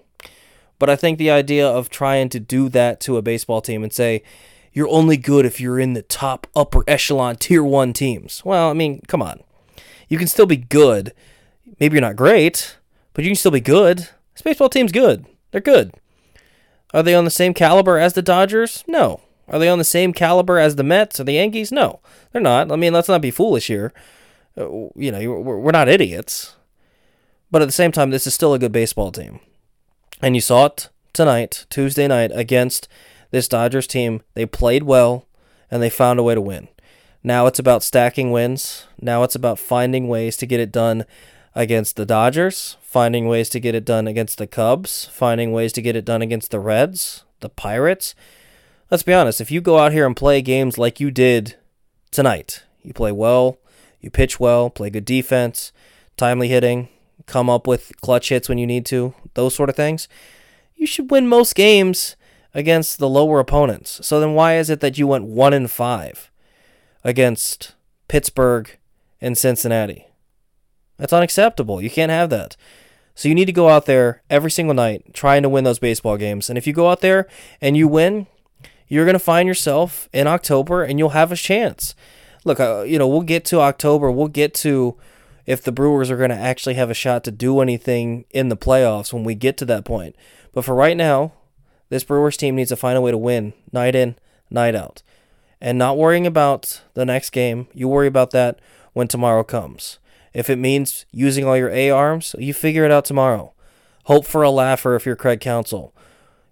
But 0.78 0.90
I 0.90 0.96
think 0.96 1.18
the 1.18 1.30
idea 1.30 1.66
of 1.66 1.90
trying 1.90 2.28
to 2.30 2.40
do 2.40 2.68
that 2.70 3.00
to 3.02 3.16
a 3.16 3.22
baseball 3.22 3.60
team 3.60 3.82
and 3.82 3.92
say, 3.92 4.22
you're 4.72 4.88
only 4.88 5.16
good 5.16 5.44
if 5.44 5.60
you're 5.60 5.78
in 5.78 5.92
the 5.92 6.02
top 6.02 6.46
upper 6.56 6.82
echelon 6.88 7.36
tier 7.36 7.62
one 7.62 7.92
teams. 7.92 8.42
Well, 8.44 8.70
I 8.70 8.72
mean, 8.72 9.02
come 9.06 9.22
on. 9.22 9.40
You 10.08 10.18
can 10.18 10.28
still 10.28 10.46
be 10.46 10.56
good. 10.56 11.12
Maybe 11.78 11.94
you're 11.94 12.00
not 12.02 12.16
great, 12.16 12.78
but 13.14 13.24
you 13.24 13.30
can 13.30 13.36
still 13.36 13.50
be 13.50 13.60
good. 13.60 14.08
This 14.32 14.42
baseball 14.42 14.68
team's 14.68 14.92
good. 14.92 15.26
They're 15.50 15.60
good. 15.60 15.94
Are 16.94 17.02
they 17.02 17.14
on 17.14 17.24
the 17.24 17.30
same 17.30 17.54
caliber 17.54 17.98
as 17.98 18.14
the 18.14 18.22
Dodgers? 18.22 18.84
No. 18.86 19.20
Are 19.48 19.58
they 19.58 19.68
on 19.68 19.78
the 19.78 19.84
same 19.84 20.12
caliber 20.12 20.58
as 20.58 20.76
the 20.76 20.82
Mets 20.82 21.20
or 21.20 21.24
the 21.24 21.34
Yankees? 21.34 21.70
No, 21.70 22.00
they're 22.32 22.40
not. 22.40 22.72
I 22.72 22.76
mean, 22.76 22.92
let's 22.92 23.08
not 23.08 23.20
be 23.20 23.30
foolish 23.30 23.66
here. 23.66 23.92
Uh, 24.56 24.88
you 24.94 25.10
know, 25.10 25.30
we're 25.40 25.72
not 25.72 25.88
idiots. 25.88 26.56
But 27.52 27.62
at 27.62 27.66
the 27.66 27.72
same 27.72 27.92
time, 27.92 28.10
this 28.10 28.26
is 28.26 28.34
still 28.34 28.54
a 28.54 28.58
good 28.58 28.72
baseball 28.72 29.12
team. 29.12 29.38
And 30.20 30.34
you 30.34 30.40
saw 30.40 30.66
it 30.66 30.88
tonight, 31.12 31.66
Tuesday 31.68 32.08
night, 32.08 32.32
against 32.34 32.88
this 33.30 33.46
Dodgers 33.46 33.86
team. 33.86 34.22
They 34.34 34.46
played 34.46 34.82
well 34.82 35.26
and 35.70 35.82
they 35.82 35.90
found 35.90 36.18
a 36.18 36.22
way 36.22 36.34
to 36.34 36.40
win. 36.40 36.68
Now 37.22 37.46
it's 37.46 37.58
about 37.58 37.82
stacking 37.82 38.32
wins. 38.32 38.86
Now 39.00 39.22
it's 39.22 39.34
about 39.34 39.58
finding 39.58 40.08
ways 40.08 40.36
to 40.38 40.46
get 40.46 40.60
it 40.60 40.72
done 40.72 41.04
against 41.54 41.96
the 41.96 42.06
Dodgers, 42.06 42.78
finding 42.80 43.28
ways 43.28 43.50
to 43.50 43.60
get 43.60 43.74
it 43.74 43.84
done 43.84 44.08
against 44.08 44.38
the 44.38 44.46
Cubs, 44.46 45.04
finding 45.12 45.52
ways 45.52 45.72
to 45.74 45.82
get 45.82 45.94
it 45.94 46.06
done 46.06 46.22
against 46.22 46.50
the 46.50 46.58
Reds, 46.58 47.24
the 47.40 47.50
Pirates. 47.50 48.14
Let's 48.90 49.02
be 49.02 49.12
honest, 49.12 49.40
if 49.40 49.50
you 49.50 49.60
go 49.60 49.78
out 49.78 49.92
here 49.92 50.06
and 50.06 50.16
play 50.16 50.40
games 50.40 50.78
like 50.78 51.00
you 51.00 51.10
did 51.10 51.56
tonight, 52.10 52.64
you 52.82 52.94
play 52.94 53.12
well, 53.12 53.58
you 54.00 54.10
pitch 54.10 54.40
well, 54.40 54.70
play 54.70 54.88
good 54.88 55.04
defense, 55.04 55.72
timely 56.16 56.48
hitting, 56.48 56.88
come 57.26 57.48
up 57.48 57.66
with 57.66 57.92
clutch 58.00 58.28
hits 58.28 58.48
when 58.48 58.58
you 58.58 58.66
need 58.66 58.86
to, 58.86 59.14
those 59.34 59.54
sort 59.54 59.68
of 59.68 59.76
things, 59.76 60.08
you 60.74 60.86
should 60.86 61.10
win 61.10 61.28
most 61.28 61.54
games 61.54 62.16
against 62.54 62.98
the 62.98 63.08
lower 63.08 63.40
opponents. 63.40 64.04
So 64.06 64.20
then 64.20 64.34
why 64.34 64.56
is 64.56 64.68
it 64.70 64.80
that 64.80 64.98
you 64.98 65.06
went 65.06 65.24
1 65.24 65.52
in 65.52 65.66
5 65.68 66.30
against 67.04 67.74
Pittsburgh 68.08 68.76
and 69.20 69.38
Cincinnati? 69.38 70.06
That's 70.98 71.12
unacceptable. 71.12 71.80
You 71.80 71.90
can't 71.90 72.10
have 72.10 72.30
that. 72.30 72.56
So 73.14 73.28
you 73.28 73.34
need 73.34 73.46
to 73.46 73.52
go 73.52 73.68
out 73.68 73.86
there 73.86 74.22
every 74.30 74.50
single 74.50 74.74
night 74.74 75.14
trying 75.14 75.42
to 75.42 75.48
win 75.48 75.64
those 75.64 75.78
baseball 75.78 76.16
games. 76.16 76.48
And 76.48 76.56
if 76.56 76.66
you 76.66 76.72
go 76.72 76.90
out 76.90 77.00
there 77.00 77.28
and 77.60 77.76
you 77.76 77.88
win, 77.88 78.26
you're 78.88 79.04
going 79.04 79.14
to 79.14 79.18
find 79.18 79.46
yourself 79.46 80.08
in 80.12 80.26
October 80.26 80.82
and 80.82 80.98
you'll 80.98 81.10
have 81.10 81.32
a 81.32 81.36
chance. 81.36 81.94
Look, 82.44 82.58
uh, 82.60 82.82
you 82.82 82.98
know, 82.98 83.06
we'll 83.06 83.22
get 83.22 83.44
to 83.46 83.60
October, 83.60 84.10
we'll 84.10 84.28
get 84.28 84.54
to 84.54 84.96
if 85.46 85.62
the 85.62 85.72
Brewers 85.72 86.10
are 86.10 86.16
going 86.16 86.30
to 86.30 86.36
actually 86.36 86.74
have 86.74 86.90
a 86.90 86.94
shot 86.94 87.24
to 87.24 87.30
do 87.30 87.60
anything 87.60 88.24
in 88.30 88.48
the 88.48 88.56
playoffs 88.56 89.12
when 89.12 89.24
we 89.24 89.34
get 89.34 89.56
to 89.58 89.64
that 89.66 89.84
point. 89.84 90.14
But 90.52 90.64
for 90.64 90.74
right 90.74 90.96
now, 90.96 91.32
this 91.88 92.04
Brewers 92.04 92.36
team 92.36 92.56
needs 92.56 92.70
to 92.70 92.76
find 92.76 92.96
a 92.96 93.00
way 93.00 93.10
to 93.10 93.18
win 93.18 93.52
night 93.72 93.94
in, 93.94 94.16
night 94.50 94.74
out. 94.74 95.02
And 95.60 95.78
not 95.78 95.98
worrying 95.98 96.26
about 96.26 96.82
the 96.94 97.04
next 97.04 97.30
game, 97.30 97.68
you 97.72 97.88
worry 97.88 98.06
about 98.06 98.30
that 98.30 98.60
when 98.92 99.08
tomorrow 99.08 99.44
comes. 99.44 99.98
If 100.32 100.48
it 100.48 100.56
means 100.56 101.06
using 101.12 101.44
all 101.44 101.56
your 101.56 101.70
A 101.70 101.90
arms, 101.90 102.34
you 102.38 102.54
figure 102.54 102.84
it 102.84 102.90
out 102.90 103.04
tomorrow. 103.04 103.52
Hope 104.04 104.26
for 104.26 104.42
a 104.42 104.50
laugher 104.50 104.96
if 104.96 105.06
you're 105.06 105.16
Craig 105.16 105.40
Counsell. 105.40 105.94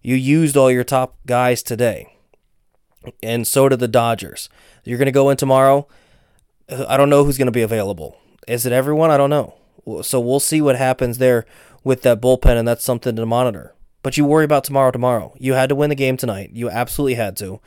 You 0.02 0.14
used 0.14 0.56
all 0.56 0.70
your 0.70 0.84
top 0.84 1.16
guys 1.26 1.62
today. 1.62 2.16
And 3.22 3.46
so 3.46 3.68
did 3.68 3.80
the 3.80 3.88
Dodgers. 3.88 4.48
You're 4.84 4.98
going 4.98 5.06
to 5.06 5.12
go 5.12 5.30
in 5.30 5.36
tomorrow. 5.36 5.88
I 6.68 6.96
don't 6.96 7.10
know 7.10 7.24
who's 7.24 7.38
going 7.38 7.46
to 7.46 7.52
be 7.52 7.62
available. 7.62 8.16
Is 8.50 8.66
it 8.66 8.72
everyone? 8.72 9.12
I 9.12 9.16
don't 9.16 9.30
know. 9.30 9.54
So 10.02 10.18
we'll 10.18 10.40
see 10.40 10.60
what 10.60 10.74
happens 10.74 11.18
there 11.18 11.46
with 11.84 12.02
that 12.02 12.20
bullpen, 12.20 12.58
and 12.58 12.66
that's 12.66 12.84
something 12.84 13.14
to 13.14 13.24
monitor. 13.24 13.74
But 14.02 14.16
you 14.16 14.24
worry 14.24 14.44
about 14.44 14.64
tomorrow 14.64 14.90
tomorrow. 14.90 15.34
You 15.38 15.52
had 15.52 15.68
to 15.68 15.76
win 15.76 15.88
the 15.88 15.94
game 15.94 16.16
tonight. 16.16 16.50
You 16.52 16.68
absolutely 16.68 17.14
had 17.14 17.36
to. 17.36 17.60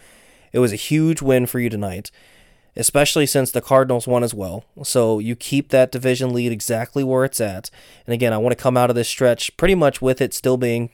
It 0.52 0.60
was 0.60 0.74
a 0.74 0.78
huge 0.78 1.22
win 1.22 1.46
for 1.46 1.62
you 1.62 1.69
tonight, 1.69 2.12
especially 2.76 3.26
since 3.26 3.50
the 3.50 3.62
Cardinals 3.62 4.08
won 4.08 4.26
as 4.26 4.34
well. 4.34 4.65
So 4.84 5.19
you 5.19 5.38
keep 5.38 5.69
that 5.69 5.89
division 5.89 6.34
lead 6.34 6.52
exactly 6.52 7.02
where 7.02 7.24
it's 7.24 7.39
at. 7.39 7.69
And 8.06 8.13
again, 8.13 8.34
I 8.34 8.38
want 8.38 8.52
to 8.52 8.62
come 8.62 8.76
out 8.76 8.89
of 8.89 8.98
this 8.98 9.08
stretch 9.08 9.56
pretty 9.56 9.76
much 9.76 10.02
with 10.02 10.19
it 10.19 10.34
still 10.34 10.58
being 10.58 10.89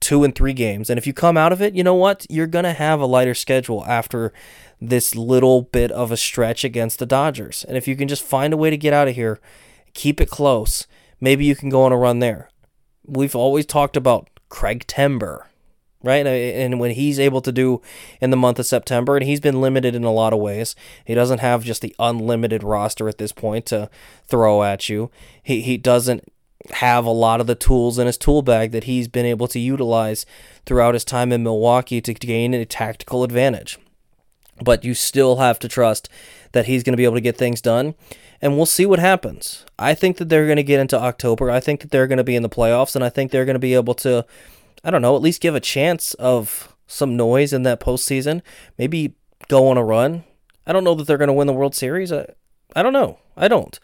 two 0.00 0.24
and 0.24 0.34
three 0.34 0.52
games. 0.52 0.90
And 0.90 0.98
if 0.98 1.06
you 1.06 1.12
come 1.12 1.36
out 1.36 1.52
of 1.52 1.60
it, 1.60 1.74
you 1.74 1.82
know 1.82 1.94
what? 1.94 2.26
You're 2.28 2.46
going 2.46 2.64
to 2.64 2.72
have 2.72 3.00
a 3.00 3.06
lighter 3.06 3.34
schedule 3.34 3.84
after 3.86 4.32
this 4.80 5.14
little 5.14 5.62
bit 5.62 5.90
of 5.90 6.12
a 6.12 6.16
stretch 6.16 6.64
against 6.64 6.98
the 6.98 7.06
Dodgers. 7.06 7.64
And 7.64 7.76
if 7.76 7.88
you 7.88 7.96
can 7.96 8.08
just 8.08 8.22
find 8.22 8.52
a 8.52 8.56
way 8.56 8.70
to 8.70 8.76
get 8.76 8.92
out 8.92 9.08
of 9.08 9.14
here, 9.14 9.40
keep 9.94 10.20
it 10.20 10.30
close, 10.30 10.86
maybe 11.20 11.44
you 11.44 11.56
can 11.56 11.68
go 11.68 11.82
on 11.82 11.92
a 11.92 11.96
run 11.96 12.20
there. 12.20 12.50
We've 13.04 13.34
always 13.34 13.66
talked 13.66 13.96
about 13.96 14.28
Craig 14.48 14.84
Timber, 14.86 15.46
right? 16.02 16.26
And 16.26 16.78
when 16.78 16.92
he's 16.92 17.18
able 17.18 17.40
to 17.40 17.50
do 17.50 17.82
in 18.20 18.30
the 18.30 18.36
month 18.36 18.58
of 18.58 18.66
September, 18.66 19.16
and 19.16 19.26
he's 19.26 19.40
been 19.40 19.60
limited 19.60 19.94
in 19.94 20.04
a 20.04 20.12
lot 20.12 20.32
of 20.32 20.38
ways. 20.38 20.76
He 21.04 21.14
doesn't 21.14 21.40
have 21.40 21.64
just 21.64 21.82
the 21.82 21.96
unlimited 21.98 22.62
roster 22.62 23.08
at 23.08 23.18
this 23.18 23.32
point 23.32 23.66
to 23.66 23.90
throw 24.26 24.62
at 24.62 24.88
you. 24.88 25.10
He 25.42 25.60
he 25.62 25.76
doesn't 25.76 26.30
have 26.70 27.04
a 27.04 27.10
lot 27.10 27.40
of 27.40 27.46
the 27.46 27.54
tools 27.54 27.98
in 27.98 28.06
his 28.06 28.18
tool 28.18 28.42
bag 28.42 28.72
that 28.72 28.84
he's 28.84 29.08
been 29.08 29.26
able 29.26 29.48
to 29.48 29.58
utilize 29.58 30.26
throughout 30.66 30.94
his 30.94 31.04
time 31.04 31.32
in 31.32 31.42
Milwaukee 31.42 32.00
to 32.00 32.14
gain 32.14 32.52
a 32.54 32.64
tactical 32.64 33.24
advantage. 33.24 33.78
But 34.62 34.84
you 34.84 34.94
still 34.94 35.36
have 35.36 35.58
to 35.60 35.68
trust 35.68 36.08
that 36.52 36.66
he's 36.66 36.82
going 36.82 36.92
to 36.92 36.96
be 36.96 37.04
able 37.04 37.14
to 37.14 37.20
get 37.20 37.36
things 37.36 37.60
done 37.60 37.94
and 38.40 38.56
we'll 38.56 38.66
see 38.66 38.86
what 38.86 38.98
happens. 38.98 39.64
I 39.78 39.94
think 39.94 40.16
that 40.18 40.28
they're 40.28 40.46
going 40.46 40.56
to 40.56 40.62
get 40.62 40.80
into 40.80 40.98
October. 40.98 41.50
I 41.50 41.60
think 41.60 41.80
that 41.80 41.90
they're 41.90 42.06
going 42.06 42.18
to 42.18 42.24
be 42.24 42.36
in 42.36 42.42
the 42.42 42.48
playoffs, 42.48 42.94
and 42.94 43.04
I 43.04 43.08
think 43.08 43.30
they're 43.30 43.44
going 43.44 43.54
to 43.54 43.60
be 43.60 43.74
able 43.74 43.94
to, 43.94 44.24
I 44.84 44.90
don't 44.90 45.02
know, 45.02 45.16
at 45.16 45.22
least 45.22 45.40
give 45.40 45.54
a 45.54 45.60
chance 45.60 46.14
of 46.14 46.74
some 46.86 47.16
noise 47.16 47.52
in 47.52 47.64
that 47.64 47.80
postseason. 47.80 48.42
Maybe 48.78 49.14
go 49.48 49.68
on 49.68 49.76
a 49.76 49.84
run. 49.84 50.24
I 50.66 50.72
don't 50.72 50.84
know 50.84 50.94
that 50.94 51.06
they're 51.06 51.18
going 51.18 51.28
to 51.28 51.34
win 51.34 51.46
the 51.46 51.52
World 51.52 51.74
Series. 51.74 52.12
I, 52.12 52.26
I 52.76 52.82
don't 52.82 52.92
know. 52.92 53.18
I 53.36 53.48
don't. 53.48 53.78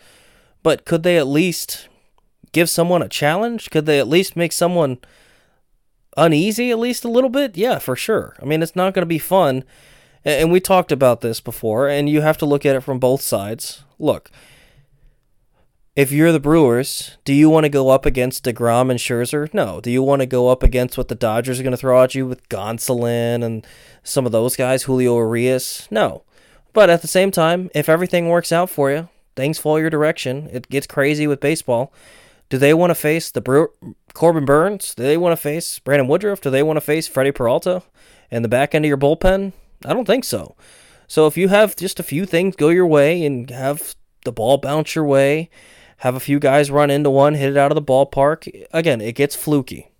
But 0.63 0.85
could 0.85 1.03
they 1.03 1.19
at 1.19 1.27
least 1.27 1.89
give 2.55 2.71
someone 2.71 3.03
a 3.03 3.09
challenge? 3.09 3.71
Could 3.71 3.85
they 3.85 3.99
at 3.99 4.09
least 4.09 4.37
make 4.37 4.53
someone 4.53 4.99
uneasy 6.17 6.71
at 6.71 6.79
least 6.79 7.05
a 7.05 7.11
little 7.11 7.31
bit? 7.31 7.57
Yeah, 7.57 7.79
for 7.79 7.97
sure. 7.97 8.37
I 8.41 8.47
mean, 8.47 8.63
it's 8.63 8.77
not 8.77 8.95
going 8.95 9.03
to 9.03 9.07
be 9.07 9.19
fun. 9.19 9.65
And 10.25 10.51
we 10.51 10.61
talked 10.61 10.91
about 10.91 11.21
this 11.21 11.41
before, 11.41 11.87
and 11.89 12.09
you 12.09 12.23
have 12.23 12.39
to 12.39 12.47
look 12.47 12.65
at 12.65 12.77
it 12.77 12.81
from 12.81 12.99
both 12.99 13.21
sides 13.21 13.85
look, 13.99 14.31
if 15.97 16.11
you're 16.11 16.33
the 16.33 16.41
Brewers, 16.41 17.17
do 17.25 17.33
you 17.33 17.49
want 17.49 17.65
to 17.65 17.71
go 17.71 17.91
up 17.91 18.05
against 18.05 18.45
DeGrom 18.45 18.91
and 18.91 18.99
Scherzer? 18.99 19.53
No. 19.55 19.81
Do 19.81 19.91
you 19.91 20.03
want 20.03 20.21
to 20.21 20.27
go 20.27 20.49
up 20.49 20.63
against 20.63 20.99
what 20.99 21.09
the 21.09 21.15
Dodgers 21.15 21.61
are 21.61 21.63
going 21.63 21.71
to 21.71 21.77
throw 21.77 22.03
at 22.03 22.15
you 22.15 22.27
with 22.27 22.49
Gonsolin 22.49 23.45
and 23.45 23.67
some 24.03 24.27
of 24.27 24.33
those 24.33 24.57
guys, 24.57 24.85
Julio 24.85 25.17
Urias? 25.17 25.87
No. 25.91 26.25
But 26.73 26.91
at 26.91 27.03
the 27.03 27.09
same 27.09 27.31
time, 27.31 27.71
if 27.75 27.89
everything 27.89 28.29
works 28.29 28.51
out 28.51 28.71
for 28.71 28.91
you, 28.91 29.09
things 29.37 29.59
fall 29.61 29.79
your 29.79 29.91
direction, 29.91 30.49
it 30.53 30.69
gets 30.69 30.89
crazy 30.89 31.29
with 31.29 31.39
baseball. 31.41 31.93
Do 32.55 32.59
they 32.59 32.73
want 32.73 32.93
to 32.93 32.95
face 32.95 33.33
the 33.33 33.69
Corbin 34.13 34.45
Burnes? 34.45 34.95
Do 34.95 35.03
they 35.03 35.17
want 35.17 35.33
to 35.33 35.37
face 35.37 35.81
Brandon 35.81 36.07
Woodruff? 36.07 36.41
Do 36.41 36.51
they 36.51 36.63
want 36.63 36.77
to 36.77 36.81
face 36.81 37.09
Freddie 37.09 37.33
Peralta 37.33 37.83
and 38.31 38.45
the 38.45 38.49
back 38.49 38.77
end 38.77 38.85
of 38.85 38.89
your 38.89 38.97
bullpen? 38.97 39.53
I 39.85 39.93
don't 39.93 40.05
think 40.05 40.23
so. 40.23 40.55
So 41.09 41.27
if 41.27 41.37
you 41.37 41.49
have 41.49 41.75
just 41.75 41.99
a 41.99 42.05
few 42.05 42.25
things 42.25 42.55
go 42.55 42.69
your 42.69 42.87
way 42.87 43.25
and 43.27 43.51
have 43.51 43.97
the 44.25 44.31
ball 44.31 44.59
bounce 44.59 44.95
your 44.95 45.05
way, 45.05 45.51
have 45.97 46.15
a 46.15 46.21
few 46.21 46.39
guys 46.39 46.71
run 46.71 46.93
into 46.93 47.11
one, 47.11 47.35
hit 47.35 47.51
it 47.51 47.57
out 47.57 47.73
of 47.73 47.75
the 47.75 47.83
ballpark, 47.83 48.67
again, 48.73 49.01
it 49.01 49.17
gets 49.17 49.35
fluky. 49.35 49.91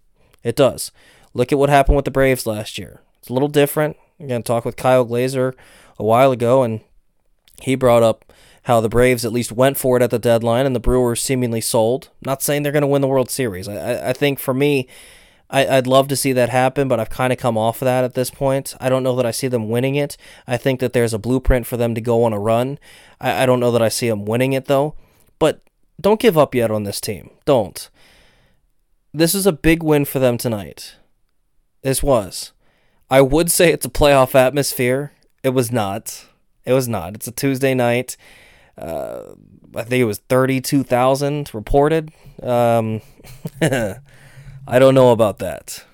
It 0.45 0.55
does. 0.55 0.93
Look 1.33 1.51
at 1.51 1.59
what 1.59 1.71
happened 1.71 1.97
with 1.97 2.05
the 2.05 2.13
Braves 2.13 2.47
last 2.47 2.79
year. 2.79 3.01
It's 3.19 3.31
a 3.31 3.33
little 3.33 3.49
different. 3.49 3.97
Again, 4.21 4.45
talk 4.45 4.65
with 4.65 4.77
Kyle 4.77 5.05
Glaser 5.05 5.57
a 5.99 6.05
while 6.05 6.31
ago, 6.31 6.63
and 6.63 6.83
he 7.63 7.75
brought 7.75 8.05
up 8.05 8.33
how 8.65 8.81
the 8.81 8.89
Braves 8.89 9.25
at 9.25 9.33
least 9.33 9.53
went 9.53 9.77
for 9.77 9.97
it 9.97 10.03
at 10.03 10.11
the 10.11 10.19
deadline 10.19 10.67
and 10.67 10.75
the 10.75 10.81
Brewers 10.81 11.21
seemingly 11.21 11.61
sold. 11.61 12.09
Not 12.25 12.43
saying 12.43 12.63
they're 12.63 12.73
going 12.73 12.83
to 12.83 12.87
win 12.87 13.03
the 13.03 13.09
World 13.09 13.31
Series. 13.31 13.69
I, 13.69 14.11
I 14.11 14.13
think 14.13 14.39
for 14.39 14.55
me, 14.55 14.89
I, 15.51 15.77
would 15.77 15.87
love 15.87 16.09
to 16.09 16.17
see 16.17 16.33
that 16.33 16.49
happen, 16.49 16.89
but 16.89 16.99
I've 16.99 17.11
kind 17.11 17.33
of 17.33 17.39
come 17.39 17.59
off 17.59 17.83
of 17.83 17.87
that 17.87 18.05
at 18.05 18.15
this 18.15 18.31
point. 18.31 18.75
I 18.81 18.89
don't 18.89 19.03
know 19.03 19.15
that 19.17 19.27
I 19.27 19.31
see 19.31 19.49
them 19.49 19.69
winning 19.69 19.95
it. 19.95 20.17
I 20.47 20.57
think 20.57 20.81
that 20.81 20.95
there's 20.95 21.13
a 21.13 21.19
blueprint 21.19 21.67
for 21.67 21.77
them 21.77 21.95
to 21.95 22.01
go 22.01 22.25
on 22.25 22.33
a 22.33 22.39
run. 22.39 22.79
I, 23.21 23.43
I 23.43 23.47
don't 23.47 23.61
know 23.61 23.71
that 23.71 23.83
I 23.83 23.89
see 23.89 24.09
them 24.09 24.25
winning 24.25 24.55
it, 24.55 24.65
though. 24.65 24.95
But 25.39 25.63
don't 26.01 26.21
give 26.21 26.39
up 26.39 26.55
yet 26.55 26.71
on 26.71 26.85
this 26.85 27.01
team. 27.01 27.31
Don't. 27.45 27.91
This 29.13 29.35
is 29.35 29.47
a 29.47 29.53
big 29.53 29.83
win 29.83 30.07
for 30.07 30.19
them 30.19 30.39
tonight. 30.39 30.97
This 31.83 32.03
was. 32.03 32.53
I 33.11 33.21
would 33.21 33.51
say 33.51 33.71
it's 33.71 33.87
a 33.87 33.91
playoff 33.91 34.35
atmosphere. 34.35 35.13
It 35.43 35.51
was 35.51 35.71
not. 35.71 36.25
It 36.65 36.73
was 36.73 36.89
not. 36.89 37.15
It's 37.15 37.29
a 37.29 37.33
Tuesday 37.33 37.75
night. 37.75 38.17
Uh, 38.77 39.35
I 39.75 39.83
think 39.83 40.01
it 40.01 40.05
was 40.05 40.19
32,000 40.19 41.55
reported. 41.55 42.13
Um, 42.43 43.01
I 43.63 44.79
don't 44.79 44.95
know 44.95 45.11
about 45.13 45.39
that. 45.39 45.85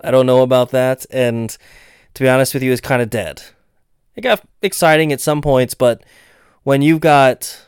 I 0.00 0.10
don't 0.10 0.26
know 0.26 0.42
about 0.42 0.70
that. 0.70 1.06
And 1.10 1.56
to 2.14 2.22
be 2.22 2.28
honest 2.28 2.54
with 2.54 2.62
you, 2.62 2.72
it's 2.72 2.80
kind 2.80 3.02
of 3.02 3.10
dead. 3.10 3.42
It 4.16 4.22
got 4.22 4.42
exciting 4.62 5.12
at 5.12 5.20
some 5.20 5.40
points, 5.40 5.74
but 5.74 6.02
when 6.62 6.82
you've 6.82 7.00
got 7.00 7.66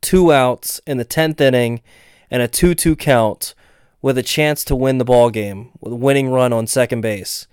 two 0.00 0.32
outs 0.32 0.80
in 0.86 0.98
the 0.98 1.04
10th 1.04 1.40
inning 1.40 1.82
and 2.30 2.42
a 2.42 2.48
2 2.48 2.74
2 2.74 2.96
count 2.96 3.54
with 4.02 4.18
a 4.18 4.22
chance 4.22 4.64
to 4.64 4.76
win 4.76 4.98
the 4.98 5.04
ball 5.04 5.30
game 5.30 5.70
with 5.80 5.92
a 5.92 5.96
winning 5.96 6.30
run 6.30 6.52
on 6.52 6.66
second 6.66 7.00
base, 7.00 7.46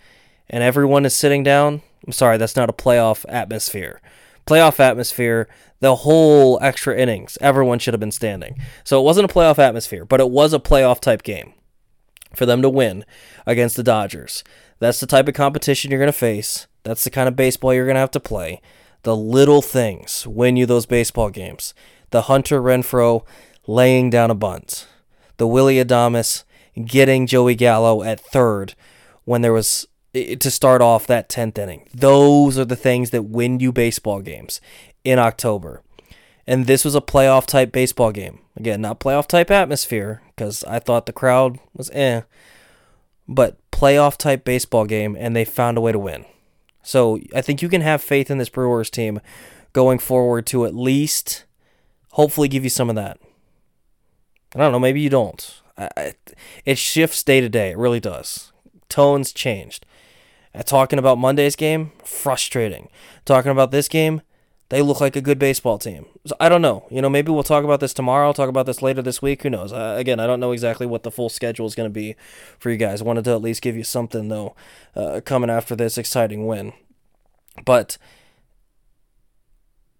and 0.49 0.63
everyone 0.63 1.05
is 1.05 1.15
sitting 1.15 1.43
down, 1.43 1.81
I'm 2.05 2.13
sorry, 2.13 2.37
that's 2.37 2.55
not 2.55 2.69
a 2.69 2.73
playoff 2.73 3.25
atmosphere. 3.29 4.01
Playoff 4.45 4.79
atmosphere, 4.79 5.47
the 5.83 5.97
whole 5.97 6.57
extra 6.61 6.97
innings, 6.97 7.37
everyone 7.41 7.77
should 7.77 7.93
have 7.93 7.99
been 7.99 8.09
standing. 8.09 8.57
So 8.85 9.01
it 9.01 9.03
wasn't 9.03 9.29
a 9.29 9.33
playoff 9.33 9.59
atmosphere, 9.59 10.05
but 10.05 10.21
it 10.21 10.29
was 10.29 10.53
a 10.53 10.59
playoff 10.59 11.01
type 11.01 11.23
game 11.23 11.51
for 12.33 12.45
them 12.45 12.61
to 12.61 12.69
win 12.69 13.03
against 13.45 13.75
the 13.75 13.83
Dodgers. 13.83 14.45
That's 14.79 15.01
the 15.01 15.07
type 15.07 15.27
of 15.27 15.33
competition 15.33 15.91
you're 15.91 15.99
going 15.99 16.07
to 16.07 16.17
face. 16.17 16.67
That's 16.83 17.03
the 17.03 17.09
kind 17.09 17.27
of 17.27 17.35
baseball 17.35 17.73
you're 17.73 17.83
going 17.83 17.95
to 17.95 17.99
have 17.99 18.11
to 18.11 18.21
play. 18.21 18.61
The 19.01 19.13
little 19.13 19.61
things 19.61 20.25
win 20.25 20.55
you 20.55 20.65
those 20.65 20.85
baseball 20.85 21.29
games. 21.29 21.73
The 22.11 22.23
Hunter 22.23 22.61
Renfroe 22.61 23.25
laying 23.67 24.09
down 24.09 24.31
a 24.31 24.35
bunt. 24.35 24.87
The 25.35 25.47
Willie 25.47 25.83
Adames 25.83 26.45
getting 26.85 27.27
Joey 27.27 27.55
Gallo 27.55 28.03
at 28.03 28.21
third 28.21 28.73
when 29.25 29.41
there 29.41 29.51
was 29.51 29.85
to 30.13 30.51
start 30.51 30.81
off 30.81 31.07
that 31.07 31.27
10th 31.27 31.57
inning. 31.57 31.89
Those 31.93 32.57
are 32.57 32.65
the 32.65 32.75
things 32.75 33.09
that 33.09 33.23
win 33.23 33.59
you 33.59 33.73
baseball 33.73 34.21
games 34.21 34.61
in 35.03 35.19
October. 35.19 35.81
And 36.45 36.67
this 36.67 36.83
was 36.83 36.95
a 36.95 37.01
playoff 37.01 37.45
type 37.45 37.71
baseball 37.71 38.11
game. 38.11 38.39
Again, 38.55 38.81
not 38.81 38.99
playoff 38.99 39.27
type 39.27 39.49
atmosphere 39.49 40.21
because 40.35 40.63
I 40.65 40.79
thought 40.79 41.05
the 41.05 41.13
crowd 41.13 41.59
was 41.73 41.89
eh, 41.91 42.21
but 43.27 43.57
playoff 43.71 44.17
type 44.17 44.43
baseball 44.43 44.85
game, 44.85 45.15
and 45.19 45.35
they 45.35 45.45
found 45.45 45.77
a 45.77 45.81
way 45.81 45.91
to 45.91 45.99
win. 45.99 46.25
So 46.83 47.19
I 47.33 47.41
think 47.41 47.61
you 47.61 47.69
can 47.69 47.81
have 47.81 48.01
faith 48.01 48.29
in 48.29 48.37
this 48.37 48.49
Brewers 48.49 48.89
team 48.89 49.21
going 49.71 49.99
forward 49.99 50.45
to 50.47 50.65
at 50.65 50.75
least 50.75 51.45
hopefully 52.11 52.47
give 52.47 52.63
you 52.63 52.69
some 52.69 52.89
of 52.89 52.95
that. 52.95 53.17
I 54.53 54.59
don't 54.59 54.71
know, 54.71 54.79
maybe 54.79 55.01
you 55.01 55.09
don't. 55.09 55.61
I, 55.77 55.89
I, 55.97 56.13
it 56.65 56.77
shifts 56.77 57.23
day 57.23 57.41
to 57.41 57.49
day. 57.49 57.71
It 57.71 57.77
really 57.77 57.99
does. 57.99 58.51
Tones 58.89 59.33
changed. 59.33 59.85
Talking 60.65 60.99
about 60.99 61.17
Monday's 61.17 61.55
game, 61.55 61.93
frustrating. 62.03 62.89
Talking 63.25 63.51
about 63.51 63.71
this 63.71 63.87
game, 63.87 64.21
they 64.69 64.81
look 64.81 65.01
like 65.01 65.15
a 65.15 65.21
good 65.21 65.39
baseball 65.39 65.77
team. 65.77 66.05
So 66.25 66.35
I 66.39 66.49
don't 66.49 66.61
know. 66.61 66.87
You 66.89 67.01
know, 67.01 67.09
maybe 67.09 67.31
we'll 67.31 67.43
talk 67.43 67.63
about 67.63 67.79
this 67.79 67.93
tomorrow. 67.93 68.27
I'll 68.27 68.33
talk 68.33 68.49
about 68.49 68.65
this 68.65 68.81
later 68.81 69.01
this 69.01 69.21
week. 69.21 69.43
Who 69.43 69.49
knows? 69.49 69.71
Uh, 69.71 69.95
again, 69.97 70.19
I 70.19 70.27
don't 70.27 70.39
know 70.39 70.51
exactly 70.51 70.87
what 70.87 71.03
the 71.03 71.11
full 71.11 71.29
schedule 71.29 71.67
is 71.67 71.75
going 71.75 71.89
to 71.89 71.93
be 71.93 72.15
for 72.57 72.71
you 72.71 72.77
guys. 72.77 73.03
Wanted 73.03 73.25
to 73.25 73.31
at 73.31 73.41
least 73.41 73.61
give 73.61 73.75
you 73.75 73.83
something 73.83 74.29
though, 74.29 74.55
uh, 74.95 75.21
coming 75.23 75.49
after 75.49 75.75
this 75.75 75.97
exciting 75.97 76.47
win. 76.47 76.73
But 77.65 77.97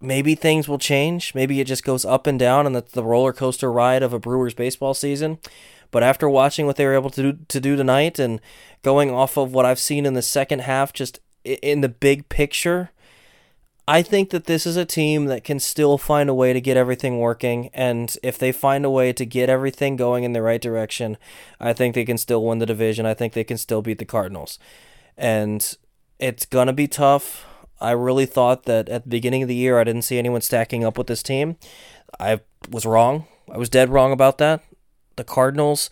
maybe 0.02 0.36
things 0.36 0.68
will 0.68 0.80
change. 0.80 1.36
Maybe 1.36 1.60
it 1.60 1.68
just 1.68 1.84
goes 1.84 2.06
up 2.06 2.28
and 2.28 2.40
down, 2.40 2.66
and 2.66 2.76
that's 2.76 2.92
the 2.92 3.04
roller 3.04 3.34
coaster 3.34 3.72
ride 3.72 4.04
of 4.04 4.14
a 4.14 4.20
Brewers 4.20 4.54
baseball 4.54 4.94
season. 4.94 5.40
But 5.92 6.04
after 6.04 6.28
watching 6.28 6.66
what 6.66 6.76
they 6.76 6.86
were 6.86 6.96
able 6.96 7.12
to 7.12 7.34
do, 7.34 7.40
to 7.48 7.60
do 7.60 7.76
tonight, 7.76 8.18
and 8.18 8.42
going 8.82 9.12
off 9.12 9.38
of 9.38 9.54
what 9.54 9.66
I've 9.66 9.80
seen 9.80 10.06
in 10.06 10.14
the 10.14 10.24
second 10.24 10.60
half, 10.60 10.94
just 10.94 11.20
in 11.44 11.82
the 11.82 11.90
big 11.90 12.30
picture 12.30 12.90
I 13.86 14.02
think 14.02 14.30
that 14.30 14.46
this 14.46 14.66
is 14.66 14.78
a 14.78 14.86
team 14.86 15.26
that 15.26 15.44
can 15.44 15.60
still 15.60 15.98
find 15.98 16.30
a 16.30 16.34
way 16.34 16.54
to 16.54 16.62
get 16.62 16.78
everything 16.78 17.20
working. 17.20 17.70
And 17.74 18.16
if 18.24 18.38
they 18.38 18.54
find 18.54 18.86
a 18.86 18.90
way 18.90 19.12
to 19.12 19.26
get 19.26 19.50
everything 19.50 19.98
going 19.98 20.24
in 20.24 20.32
the 20.32 20.42
right 20.42 20.62
direction, 20.62 21.18
I 21.60 21.74
think 21.74 21.94
they 21.94 22.06
can 22.06 22.18
still 22.18 22.46
win 22.46 22.60
the 22.60 22.66
division. 22.66 23.06
I 23.06 23.14
think 23.14 23.34
they 23.34 23.44
can 23.44 23.58
still 23.58 23.82
beat 23.82 24.00
the 24.00 24.06
Cardinals. 24.06 24.58
And 25.18 25.76
it's 26.18 26.46
going 26.46 26.68
to 26.68 26.74
be 26.74 26.88
tough. 26.88 27.46
I 27.82 27.92
really 27.92 28.26
thought 28.26 28.64
that 28.64 28.88
at 28.88 29.04
the 29.04 29.10
beginning 29.10 29.42
of 29.42 29.50
the 29.50 29.56
year, 29.56 29.78
I 29.78 29.84
didn't 29.84 30.04
see 30.04 30.18
anyone 30.18 30.42
stacking 30.42 30.86
up 30.86 30.98
with 30.98 31.08
this 31.08 31.22
team. 31.22 31.58
I 32.18 32.40
was 32.70 32.86
wrong. 32.86 33.28
I 33.52 33.58
was 33.58 33.70
dead 33.70 33.90
wrong 33.90 34.14
about 34.14 34.38
that. 34.38 34.64
The 35.18 35.26
Cardinals 35.26 35.90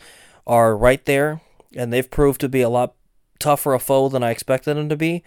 are 0.48 0.78
right 0.78 1.04
there. 1.06 1.42
and 1.76 1.92
they've 1.92 2.10
proved 2.10 2.42
to 2.42 2.50
be 2.50 2.62
a 2.62 2.70
lot 2.70 2.96
tougher 3.40 3.74
a 3.74 3.80
foe 3.80 4.10
than 4.10 4.24
I 4.24 4.32
expected 4.32 4.76
them 4.76 4.90
to 4.90 4.96
be. 4.96 5.24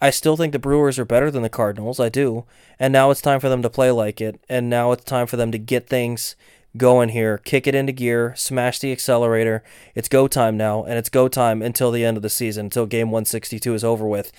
I 0.00 0.10
still 0.10 0.36
think 0.36 0.52
the 0.52 0.58
Brewers 0.58 0.98
are 0.98 1.04
better 1.04 1.30
than 1.30 1.42
the 1.42 1.48
Cardinals. 1.48 1.98
I 1.98 2.08
do. 2.08 2.44
And 2.78 2.92
now 2.92 3.10
it's 3.10 3.20
time 3.20 3.40
for 3.40 3.48
them 3.48 3.62
to 3.62 3.70
play 3.70 3.90
like 3.90 4.20
it. 4.20 4.40
And 4.48 4.70
now 4.70 4.92
it's 4.92 5.04
time 5.04 5.26
for 5.26 5.36
them 5.36 5.50
to 5.52 5.58
get 5.58 5.88
things 5.88 6.36
going 6.76 7.08
here, 7.08 7.38
kick 7.38 7.66
it 7.66 7.74
into 7.74 7.92
gear, 7.92 8.34
smash 8.36 8.78
the 8.78 8.92
accelerator. 8.92 9.64
It's 9.94 10.08
go 10.08 10.28
time 10.28 10.56
now, 10.56 10.84
and 10.84 10.94
it's 10.94 11.08
go 11.08 11.26
time 11.26 11.62
until 11.62 11.90
the 11.90 12.04
end 12.04 12.16
of 12.16 12.22
the 12.22 12.28
season, 12.28 12.66
until 12.66 12.86
game 12.86 13.10
162 13.10 13.74
is 13.74 13.82
over 13.82 14.06
with. 14.06 14.30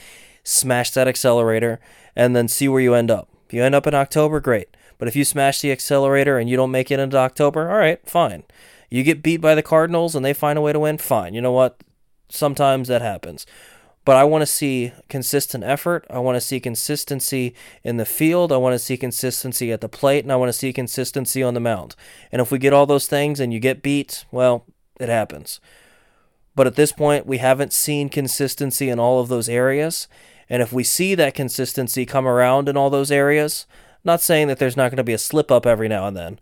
Smash 0.44 0.92
that 0.92 1.08
accelerator 1.08 1.80
and 2.16 2.36
then 2.36 2.48
see 2.48 2.70
where 2.70 2.82
you 2.82 2.94
end 2.94 3.12
up. 3.12 3.28
If 3.48 3.54
you 3.54 3.64
end 3.64 3.76
up 3.76 3.88
in 3.88 3.94
October, 3.94 4.40
great. 4.40 4.70
But 4.98 5.08
if 5.08 5.16
you 5.16 5.26
smash 5.26 5.62
the 5.62 5.72
accelerator 5.72 6.38
and 6.38 6.50
you 6.50 6.56
don't 6.56 6.72
make 6.72 6.92
it 6.92 7.00
into 7.00 7.18
October, 7.18 7.70
all 7.70 7.78
right, 7.78 8.00
fine. 8.08 8.44
You 8.90 9.04
get 9.04 9.24
beat 9.24 9.42
by 9.42 9.56
the 9.56 9.64
Cardinals 9.64 10.16
and 10.16 10.24
they 10.24 10.34
find 10.34 10.58
a 10.58 10.62
way 10.62 10.74
to 10.74 10.80
win, 10.80 10.98
fine. 10.98 11.34
You 11.34 11.42
know 11.42 11.52
what? 11.52 11.82
Sometimes 12.30 12.88
that 12.88 13.02
happens. 13.02 13.46
But 14.10 14.18
I 14.18 14.24
want 14.24 14.42
to 14.42 14.48
see 14.48 14.92
consistent 15.08 15.64
effort. 15.64 16.04
I 16.10 16.18
want 16.18 16.36
to 16.36 16.42
see 16.42 16.60
consistency 16.60 17.54
in 17.84 17.98
the 17.98 18.06
field. 18.06 18.52
I 18.52 18.58
want 18.58 18.74
to 18.74 18.80
see 18.80 18.98
consistency 18.98 19.72
at 19.72 19.82
the 19.82 19.88
plate. 19.88 20.26
And 20.26 20.32
I 20.32 20.36
want 20.36 20.50
to 20.50 20.58
see 20.58 20.74
consistency 20.74 21.44
on 21.44 21.54
the 21.54 21.60
mound. 21.60 21.96
And 22.32 22.42
if 22.42 22.52
we 22.52 22.58
get 22.58 22.74
all 22.74 22.88
those 22.88 23.06
things 23.06 23.40
and 23.40 23.54
you 23.54 23.60
get 23.60 23.84
beat, 23.84 24.26
well, 24.32 24.66
it 25.00 25.10
happens. 25.10 25.62
But 26.56 26.66
at 26.66 26.74
this 26.74 26.92
point, 26.92 27.28
we 27.28 27.38
haven't 27.38 27.72
seen 27.72 28.10
consistency 28.10 28.90
in 28.90 28.98
all 28.98 29.20
of 29.20 29.28
those 29.28 29.48
areas. 29.48 30.08
And 30.50 30.64
if 30.64 30.74
we 30.74 30.84
see 30.84 31.14
that 31.14 31.36
consistency 31.36 32.08
come 32.08 32.26
around 32.26 32.68
in 32.68 32.76
all 32.76 32.90
those 32.90 33.12
areas, 33.12 33.68
not 34.04 34.22
saying 34.22 34.48
that 34.48 34.58
there's 34.58 34.76
not 34.76 34.90
going 34.90 34.98
to 34.98 35.04
be 35.04 35.14
a 35.14 35.20
slip 35.20 35.52
up 35.52 35.68
every 35.68 35.88
now 35.88 36.08
and 36.08 36.18
then, 36.18 36.40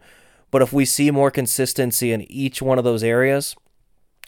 but 0.52 0.62
if 0.62 0.72
we 0.72 0.86
see 0.86 1.12
more 1.12 1.32
consistency 1.32 2.14
in 2.14 2.32
each 2.32 2.62
one 2.62 2.78
of 2.78 2.86
those 2.86 3.04
areas, 3.04 3.58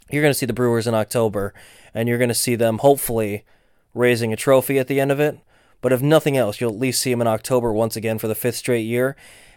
you're 0.09 0.21
going 0.21 0.33
to 0.33 0.37
see 0.37 0.45
the 0.45 0.53
Brewers 0.53 0.87
in 0.87 0.93
October, 0.93 1.53
and 1.93 2.07
you're 2.07 2.17
going 2.17 2.29
to 2.29 2.35
see 2.35 2.55
them 2.55 2.79
hopefully 2.79 3.45
raising 3.93 4.33
a 4.33 4.37
trophy 4.37 4.79
at 4.79 4.87
the 4.87 4.99
end 4.99 5.11
of 5.11 5.19
it. 5.19 5.39
But 5.81 5.93
if 5.93 6.01
nothing 6.01 6.37
else, 6.37 6.59
you'll 6.59 6.73
at 6.73 6.79
least 6.79 7.01
see 7.01 7.11
them 7.11 7.21
in 7.21 7.27
October 7.27 7.71
once 7.71 7.95
again 7.95 8.19
for 8.19 8.27
the 8.27 8.35
fifth 8.35 8.57
straight 8.57 8.85
year. 8.85 9.15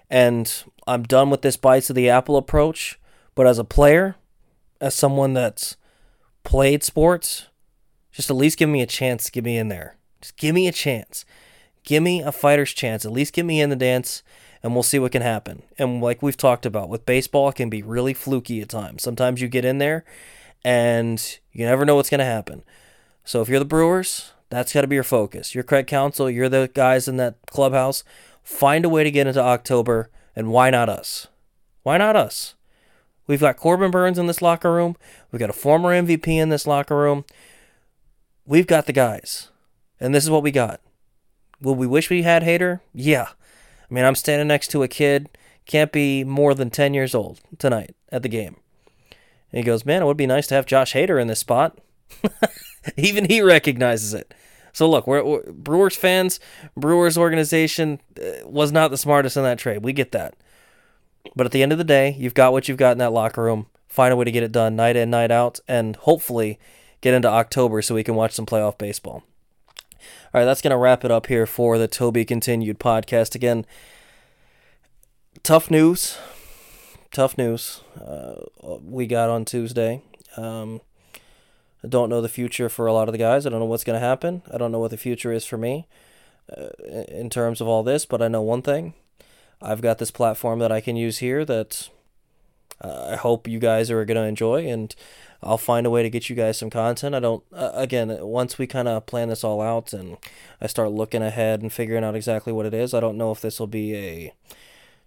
And 0.09 0.53
I'm 0.87 1.03
done 1.03 1.31
with 1.31 1.43
this 1.43 1.57
bites 1.57 1.91
of 1.91 1.97
the 1.97 2.09
apple 2.09 2.37
approach. 2.37 2.99
But 3.35 3.47
as 3.47 3.59
a 3.59 3.65
player, 3.65 4.17
as 4.81 4.95
someone 4.95 5.33
that's 5.33 5.77
played 6.45 6.85
sports, 6.85 7.47
just 8.13 8.31
at 8.31 8.37
least 8.37 8.59
give 8.59 8.69
me 8.69 8.83
a 8.83 8.87
chance 8.87 9.25
to 9.25 9.33
get 9.33 9.45
me 9.45 9.57
in 9.57 9.69
there. 9.69 9.97
Just 10.21 10.37
give 10.37 10.55
me 10.55 10.69
a 10.69 10.73
chance. 10.73 11.25
Give 11.85 12.03
me 12.03 12.23
a 12.23 12.31
fighter's 12.31 12.73
chance. 12.73 13.05
At 13.05 13.13
least 13.13 13.33
get 13.33 13.45
me 13.45 13.61
in 13.61 13.71
the 13.71 13.77
dance 13.77 14.23
and 14.63 14.75
we'll 14.75 14.83
see 14.83 14.99
what 14.99 15.13
can 15.13 15.23
happen. 15.23 15.63
And 15.79 16.01
like 16.01 16.23
we've 16.23 16.37
talked 16.37 16.67
about 16.67 16.89
with 16.89 17.07
baseball, 17.07 17.49
it 17.49 17.57
can 17.57 17.71
be 17.71 17.83
really 17.83 18.15
fluky 18.15 18.61
at 18.61 18.69
times. 18.69 19.03
Sometimes 19.03 19.41
you 19.41 19.49
get 19.49 19.65
in 19.65 19.79
there 19.79 20.05
and 20.65 21.39
you 21.53 21.65
never 21.65 21.85
know 21.85 21.97
what's 21.97 22.11
going 22.11 22.19
to 22.19 22.25
happen. 22.25 22.63
So 23.25 23.41
if 23.41 23.49
you're 23.49 23.59
the 23.59 23.65
Brewers, 23.65 24.33
that's 24.49 24.73
got 24.73 24.83
to 24.83 24.87
be 24.87 24.97
your 24.97 25.05
focus. 25.05 25.55
You're 25.55 25.65
Craig 25.65 25.87
Counsell, 25.87 26.31
you're 26.31 26.49
the 26.49 26.71
guys 26.75 27.09
in 27.09 27.17
that 27.19 27.37
clubhouse. 27.47 28.05
Find 28.43 28.85
a 28.85 28.89
way 28.89 29.05
to 29.05 29.11
get 29.11 29.27
into 29.27 29.41
October, 29.41 30.11
and 30.35 30.51
why 30.51 30.71
not 30.71 30.89
us? 30.89 31.29
Why 31.83 31.99
not 31.99 32.17
us? 32.17 32.55
We've 33.27 33.41
got 33.41 33.57
Corbin 33.57 33.91
Burnes 33.91 34.19
in 34.19 34.27
this 34.27 34.43
locker 34.43 34.73
room. 34.73 34.97
We've 35.31 35.41
got 35.41 35.51
a 35.51 35.55
former 35.55 35.91
MVP 35.91 36.29
in 36.29 36.49
this 36.49 36.67
locker 36.67 36.97
room. 36.97 37.25
We've 38.45 38.67
got 38.67 38.87
the 38.87 38.93
guys. 38.93 39.49
And 40.01 40.15
this 40.15 40.25
is 40.25 40.31
what 40.31 40.43
we 40.43 40.51
got. 40.51 40.81
Will 41.61 41.77
we 41.77 41.87
wish 41.87 42.11
we 42.11 42.23
had 42.23 42.43
Hader? 42.43 42.81
Yeah. 42.93 43.29
I 43.29 43.95
mean, 43.95 44.05
I'm 44.05 44.17
standing 44.17 44.49
next 44.49 44.69
to 44.73 44.83
a 44.83 44.89
kid, 44.89 45.29
can't 45.65 45.93
be 45.93 46.25
more 46.25 46.55
than 46.55 46.71
10 46.71 46.93
years 46.93 47.15
old 47.15 47.41
tonight 47.59 47.95
at 48.11 48.23
the 48.23 48.29
game. 48.29 48.57
And 49.53 49.59
he 49.59 49.63
goes, 49.63 49.85
Man, 49.85 50.03
it 50.03 50.07
would 50.07 50.17
be 50.17 50.27
nice 50.27 50.47
to 50.49 50.55
have 50.55 50.67
Josh 50.67 50.95
Hader 50.95 51.21
in 51.21 51.29
this 51.29 51.41
spot. 51.41 51.79
Even 52.97 53.27
he 53.27 53.41
recognizes 53.41 54.15
it. 54.15 54.35
So 54.73 54.89
look, 54.89 55.07
we're, 55.07 55.23
we're, 55.23 55.53
Brewers 55.53 55.97
fans, 55.97 56.41
Brewers 56.77 57.19
organization 57.19 58.01
uh, 58.19 58.47
was 58.49 58.73
not 58.73 58.91
the 58.91 58.97
smartest 58.97 59.37
in 59.37 59.43
that 59.43 59.59
trade. 59.59 59.85
We 59.85 59.93
get 59.93 60.13
that. 60.13 60.35
But 61.37 61.47
at 61.47 61.53
the 61.53 61.63
end 61.63 61.73
of 61.73 61.79
the 61.79 61.85
day, 61.85 62.17
you've 62.19 62.35
got 62.35 62.53
what 62.53 62.69
you've 62.69 62.79
got 62.79 62.93
in 62.93 62.99
that 62.99 63.13
locker 63.13 63.43
room. 63.43 63.67
Find 63.89 64.13
a 64.13 64.17
way 64.17 64.25
to 64.25 64.33
get 64.33 64.43
it 64.43 64.53
done 64.53 64.75
night 64.75 64.97
in, 64.97 65.11
night 65.11 65.31
out, 65.31 65.61
and 65.69 65.97
hopefully 65.97 66.59
get 67.03 67.15
into 67.15 67.29
October 67.29 67.83
so 67.83 67.95
we 67.95 68.03
can 68.03 68.15
watch 68.15 68.33
some 68.33 68.47
playoff 68.47 68.79
baseball. 68.79 69.23
All 70.35 70.41
right, 70.41 70.45
that's 70.45 70.63
going 70.63 70.71
to 70.71 70.79
wrap 70.79 71.05
it 71.05 71.11
up 71.11 71.27
here 71.27 71.47
for 71.47 71.77
the 71.77 71.87
Tobi 71.87 72.27
Continued 72.27 72.81
podcast. 72.81 73.35
Again, 73.35 73.67
tough 75.43 75.71
news. 75.71 76.17
Tough 77.13 77.37
news 77.37 77.83
uh, 78.01 78.37
we 78.63 79.07
got 79.07 79.29
on 79.29 79.45
Tuesday. 79.45 80.01
Um, 80.39 80.81
I 81.85 81.89
don't 81.89 82.09
know 82.09 82.23
the 82.23 82.29
future 82.29 82.71
for 82.71 82.87
a 82.87 82.93
lot 82.95 83.07
of 83.07 83.13
the 83.13 83.19
guys. 83.19 83.45
I 83.45 83.51
don't 83.51 83.61
know 83.61 83.67
what's 83.67 83.85
going 83.85 84.01
to 84.01 84.07
happen. 84.07 84.41
I 84.51 84.57
don't 84.57 84.73
know 84.73 84.79
what 84.79 84.93
the 84.93 84.97
future 84.97 85.31
is 85.31 85.45
for 85.45 85.59
me 85.59 85.87
uh, 86.57 86.71
in 87.09 87.29
terms 87.29 87.61
of 87.61 87.69
all 87.69 87.83
this, 87.83 88.07
but 88.07 88.23
I 88.23 88.29
know 88.29 88.41
one 88.41 88.63
thing. 88.63 88.95
I've 89.61 89.83
got 89.83 89.99
this 89.99 90.11
platform 90.11 90.59
that 90.61 90.73
I 90.73 90.81
can 90.81 90.97
use 90.97 91.19
here 91.19 91.45
that 91.45 91.91
uh, 92.81 93.11
I 93.11 93.17
hope 93.17 93.47
you 93.47 93.59
guys 93.59 93.91
are 93.91 94.07
going 94.07 94.17
to 94.17 94.23
enjoy. 94.23 94.67
And 94.67 94.95
I'll 95.43 95.59
find 95.59 95.87
a 95.87 95.91
way 95.91 96.03
to 96.03 96.09
get 96.09 96.31
you 96.31 96.35
guys 96.35 96.57
some 96.57 96.71
content. 96.71 97.15
I 97.15 97.21
don't, 97.21 97.45
uh, 97.53 97.73
again, 97.75 98.17
once 98.23 98.57
we 98.57 98.67
kind 98.67 98.89
of 98.89 99.05
plan 99.05 99.29
this 99.29 99.45
all 99.45 99.61
out 99.61 99.93
and 99.93 100.17
I 100.63 100.67
start 100.67 100.93
looking 100.93 101.23
ahead 101.23 101.61
and 101.61 101.71
figuring 101.71 102.05
out 102.05 102.17
exactly 102.17 102.55
what 102.55 102.65
it 102.65 102.73
is, 102.73 102.95
I 102.95 103.01
don't 103.01 103.19
know 103.19 103.33
if 103.33 103.43
this 103.43 103.61
will 103.61 103.67
be 103.67 103.95
a 103.95 104.35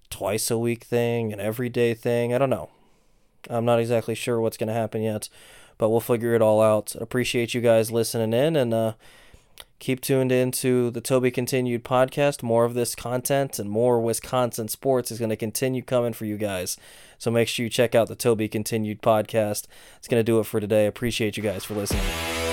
twice 0.09 0.49
a 0.51 0.57
week 0.57 0.83
thing, 0.83 1.33
an 1.33 1.39
everyday 1.39 1.93
thing. 1.93 2.33
I 2.33 2.37
don't 2.37 2.49
know. 2.49 2.69
I'm 3.49 3.65
not 3.65 3.79
exactly 3.79 4.15
sure 4.15 4.39
what's 4.39 4.57
going 4.57 4.67
to 4.67 4.73
happen 4.73 5.01
yet, 5.01 5.29
but 5.77 5.89
we'll 5.89 5.99
figure 5.99 6.33
it 6.33 6.41
all 6.41 6.61
out. 6.61 6.95
Appreciate 6.95 7.53
you 7.53 7.61
guys 7.61 7.91
listening 7.91 8.33
in 8.33 8.55
and, 8.55 8.73
uh, 8.73 8.93
keep 9.79 10.01
tuned 10.01 10.31
into 10.31 10.89
the 10.91 11.01
Tobi 11.01 11.33
Continued 11.33 11.83
podcast. 11.83 12.41
More 12.41 12.65
of 12.65 12.73
this 12.73 12.95
content 12.95 13.59
and 13.59 13.69
more 13.69 13.99
Wisconsin 13.99 14.67
sports 14.67 15.11
is 15.11 15.19
going 15.19 15.29
to 15.29 15.35
continue 15.35 15.81
coming 15.81 16.13
for 16.13 16.25
you 16.25 16.37
guys. 16.37 16.77
So 17.17 17.29
make 17.29 17.47
sure 17.47 17.63
you 17.63 17.69
check 17.69 17.93
out 17.93 18.07
the 18.07 18.15
Tobi 18.15 18.49
Continued 18.49 19.01
podcast. 19.01 19.67
It's 19.97 20.07
going 20.07 20.19
to 20.19 20.23
do 20.23 20.39
it 20.39 20.45
for 20.45 20.59
today. 20.59 20.87
Appreciate 20.87 21.37
you 21.37 21.43
guys 21.43 21.65
for 21.65 21.75
listening. 21.75 22.44